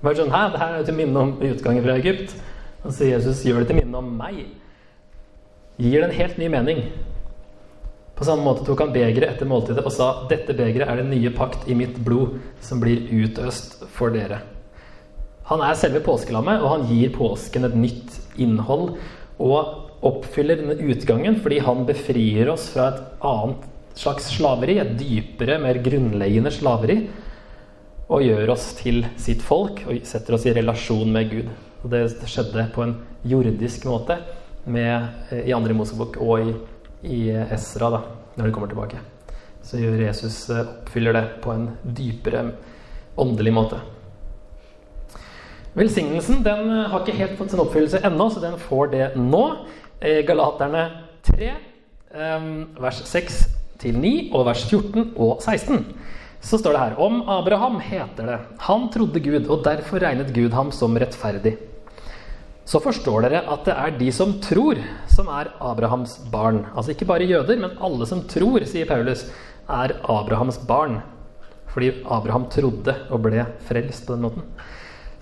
[0.00, 2.36] Bare sånn, Hæ, det her er til minne om utgangen fra Egypt.
[2.86, 4.44] Og så Jesus, gjør det til minne om meg.
[5.76, 6.84] Gir det en helt ny mening.
[8.16, 11.32] På samme måte tok han begeret etter måltidet og sa dette begeret er den nye
[11.36, 14.40] pakt i mitt blod, som blir utøst for dere.
[15.50, 18.96] Han er selve påskelammet, og han gir påsken et nytt innhold.
[19.42, 25.58] Og oppfyller denne utgangen fordi han befrir oss fra et annet slags slaveri, et dypere,
[25.60, 26.98] mer grunnleggende slaveri,
[28.06, 31.48] og gjør oss til sitt folk og setter oss i relasjon med Gud.
[31.86, 34.16] Og det skjedde på en jordisk måte
[34.66, 36.54] med, eh, i andre Mosebok og i
[37.06, 38.00] i Esra, da,
[38.34, 38.98] når de kommer tilbake.
[39.62, 42.40] Så Jesus eh, oppfyller det på en dypere
[43.16, 43.78] åndelig måte.
[45.76, 49.44] Velsignelsen den eh, har ikke helt fått sin oppfyllelse ennå, så den får det nå.
[50.26, 50.82] Galaterne
[51.24, 51.46] 3,
[52.82, 53.38] vers 6
[53.80, 55.86] 9 og vers 14 og 16.
[56.42, 60.52] Så står det her om Abraham heter det Han trodde Gud, og derfor regnet Gud
[60.52, 61.56] ham som rettferdig.
[62.66, 66.64] Så forstår dere at det er de som tror, som er Abrahams barn.
[66.74, 69.22] Altså ikke bare jøder, men alle som tror, sier Paulus,
[69.70, 70.98] er Abrahams barn.
[71.70, 74.48] Fordi Abraham trodde og ble frelst på den måten.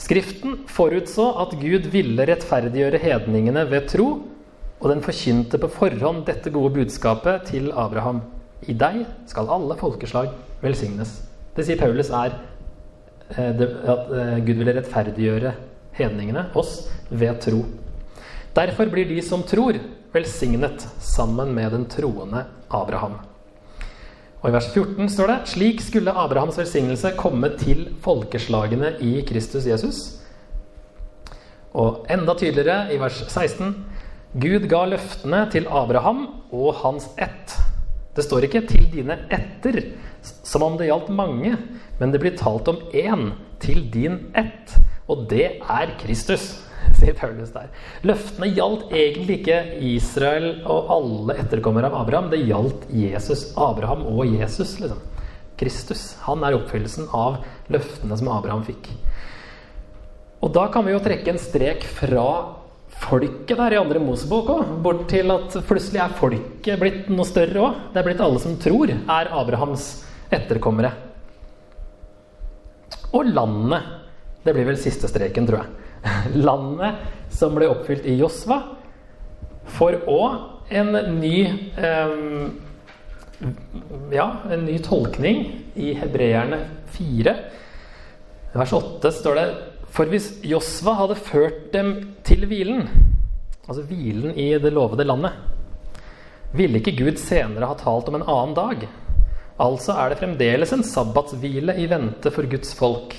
[0.00, 4.08] Skriften forutså at Gud ville rettferdiggjøre hedningene ved tro,
[4.80, 8.22] og den forkynte på forhånd dette gode budskapet til Abraham.
[8.64, 10.32] I deg skal alle folkeslag
[10.64, 11.18] velsignes.
[11.56, 12.34] Det sier Paulus er
[13.36, 15.54] eh, at eh, Gud ville rettferdiggjøre
[15.98, 17.64] hedningene, oss, ved tro.
[18.54, 19.78] Derfor blir de som tror,
[20.14, 23.18] velsignet sammen med den troende Abraham.
[24.44, 29.66] Og I vers 14 står det slik skulle Abrahams velsignelse komme til folkeslagene i Kristus
[29.66, 30.02] Jesus.
[31.74, 33.72] Og enda tydeligere i vers 16
[34.38, 37.54] Gud ga løftene til Abraham og hans ett.
[38.14, 39.92] Det står ikke 'til dine etter',
[40.22, 41.56] som om det gjaldt mange,
[42.00, 44.74] men det blir talt om én, til din ett.
[45.10, 46.54] Og det er Kristus
[46.98, 47.70] sier Paulus der.
[48.06, 49.58] Løftene gjaldt egentlig ikke
[49.94, 52.30] Israel og alle etterkommere av Abraham.
[52.32, 53.50] Det gjaldt Jesus.
[53.60, 55.00] Abraham og Jesus, liksom.
[55.60, 56.02] Kristus.
[56.26, 57.38] Han er oppfyllelsen av
[57.72, 58.90] løftene som Abraham fikk.
[60.44, 62.26] Og da kan vi jo trekke en strek fra
[63.04, 67.62] folket der i andre Mosebok òg, bort til at plutselig er folket blitt noe større
[67.62, 67.80] òg.
[67.94, 69.88] Det er blitt alle som tror er Abrahams
[70.34, 70.92] etterkommere.
[73.14, 74.03] Og landet.
[74.44, 75.84] Det blir vel siste streken, tror jeg.
[76.46, 77.00] landet
[77.32, 78.60] som ble oppfylt i Josva,
[79.74, 81.38] får òg en ny
[81.80, 82.18] eh,
[84.12, 85.40] Ja, en ny tolkning
[85.74, 86.60] i Hebreerne
[86.94, 87.34] 4.
[88.54, 89.46] Vers 8 står det
[89.92, 91.90] For hvis Josva hadde ført dem
[92.24, 92.86] til hvilen,
[93.66, 95.34] altså hvilen i det lovede landet,
[96.54, 98.86] ville ikke Gud senere ha talt om en annen dag?
[99.64, 103.14] Altså er det fremdeles en sabbatshvile i vente for Guds folk.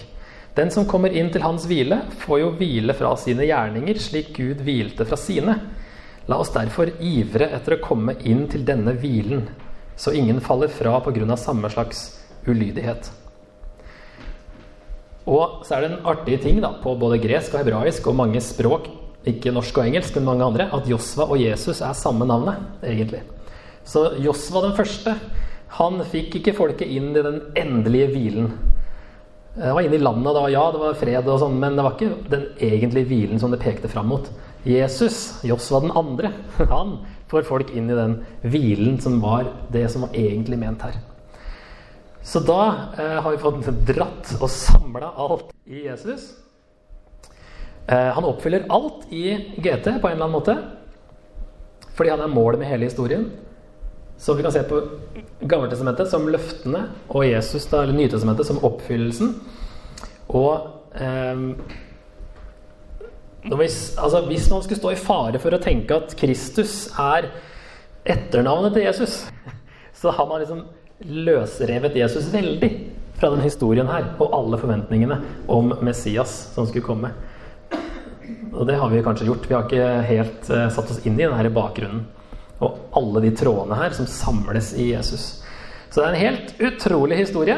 [0.55, 4.61] Den som kommer inn til hans hvile, får jo hvile fra sine gjerninger, slik Gud
[4.63, 5.57] hvilte fra sine.
[6.31, 9.49] La oss derfor ivre etter å komme inn til denne hvilen,
[9.99, 11.35] så ingen faller fra pga.
[11.35, 13.11] samme slags ulydighet.
[15.25, 18.41] Og så er det en artig ting da, på både gresk og hebraisk og mange
[18.41, 18.87] språk,
[19.25, 23.23] ikke norsk og engelsk, men mange andre, at Josva og Jesus er samme navnet, egentlig.
[23.83, 25.15] Så Josva den første,
[25.81, 28.53] han fikk ikke folket inn i den endelige hvilen.
[29.55, 31.83] Det var inne i landet, det var, ja, det var fred og sånn, men det
[31.85, 34.27] var ikke den egentlige hvilen som det pekte fram mot.
[34.67, 36.33] Jesus, Josva den andre,
[36.73, 36.97] han
[37.31, 40.97] får folk inn i den hvilen som var det som var egentlig ment her.
[42.25, 42.61] Så da
[42.97, 46.33] eh, har vi fått dratt og samla alt i Jesus.
[47.85, 50.55] Eh, han oppfyller alt i GT på en eller annen måte.
[51.95, 53.29] Fordi han er målet med hele historien.
[54.17, 54.81] Så vi kan se på
[55.45, 59.33] Gammeltestamentet som løftene og Jesus, da, eller Nytestamentet, som oppfyllelsen.
[60.33, 61.43] Og eh,
[63.53, 67.29] hvis, altså, hvis man skulle stå i fare for å tenke at Kristus er
[68.05, 69.19] etternavnet til Jesus,
[69.99, 70.65] så har man liksom
[71.05, 72.71] løsrevet Jesus veldig
[73.19, 77.11] fra den historien her og alle forventningene om Messias som skulle komme.
[78.55, 79.47] Og det har vi kanskje gjort.
[79.47, 82.05] Vi har ikke helt uh, satt oss inn i denne bakgrunnen
[82.63, 85.25] og alle de trådene her som samles i Jesus.
[85.89, 87.57] Så det er en helt utrolig historie.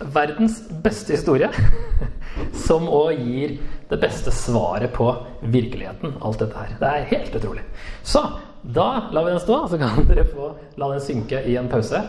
[0.00, 1.48] Verdens beste historie.
[2.66, 3.56] Som òg gir
[3.90, 5.08] det beste svaret på
[5.40, 6.76] virkeligheten, alt dette her.
[6.80, 7.64] Det er helt utrolig.
[8.06, 8.22] Så
[8.62, 12.04] da lar vi den stå, så kan dere få la den synke i en pause.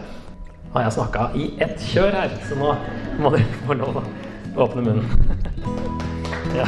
[0.76, 2.76] Har jeg snakka i ett kjør her, så nå
[3.24, 4.06] må dere få lov å
[4.68, 5.08] åpne munnen.
[6.60, 6.68] ja.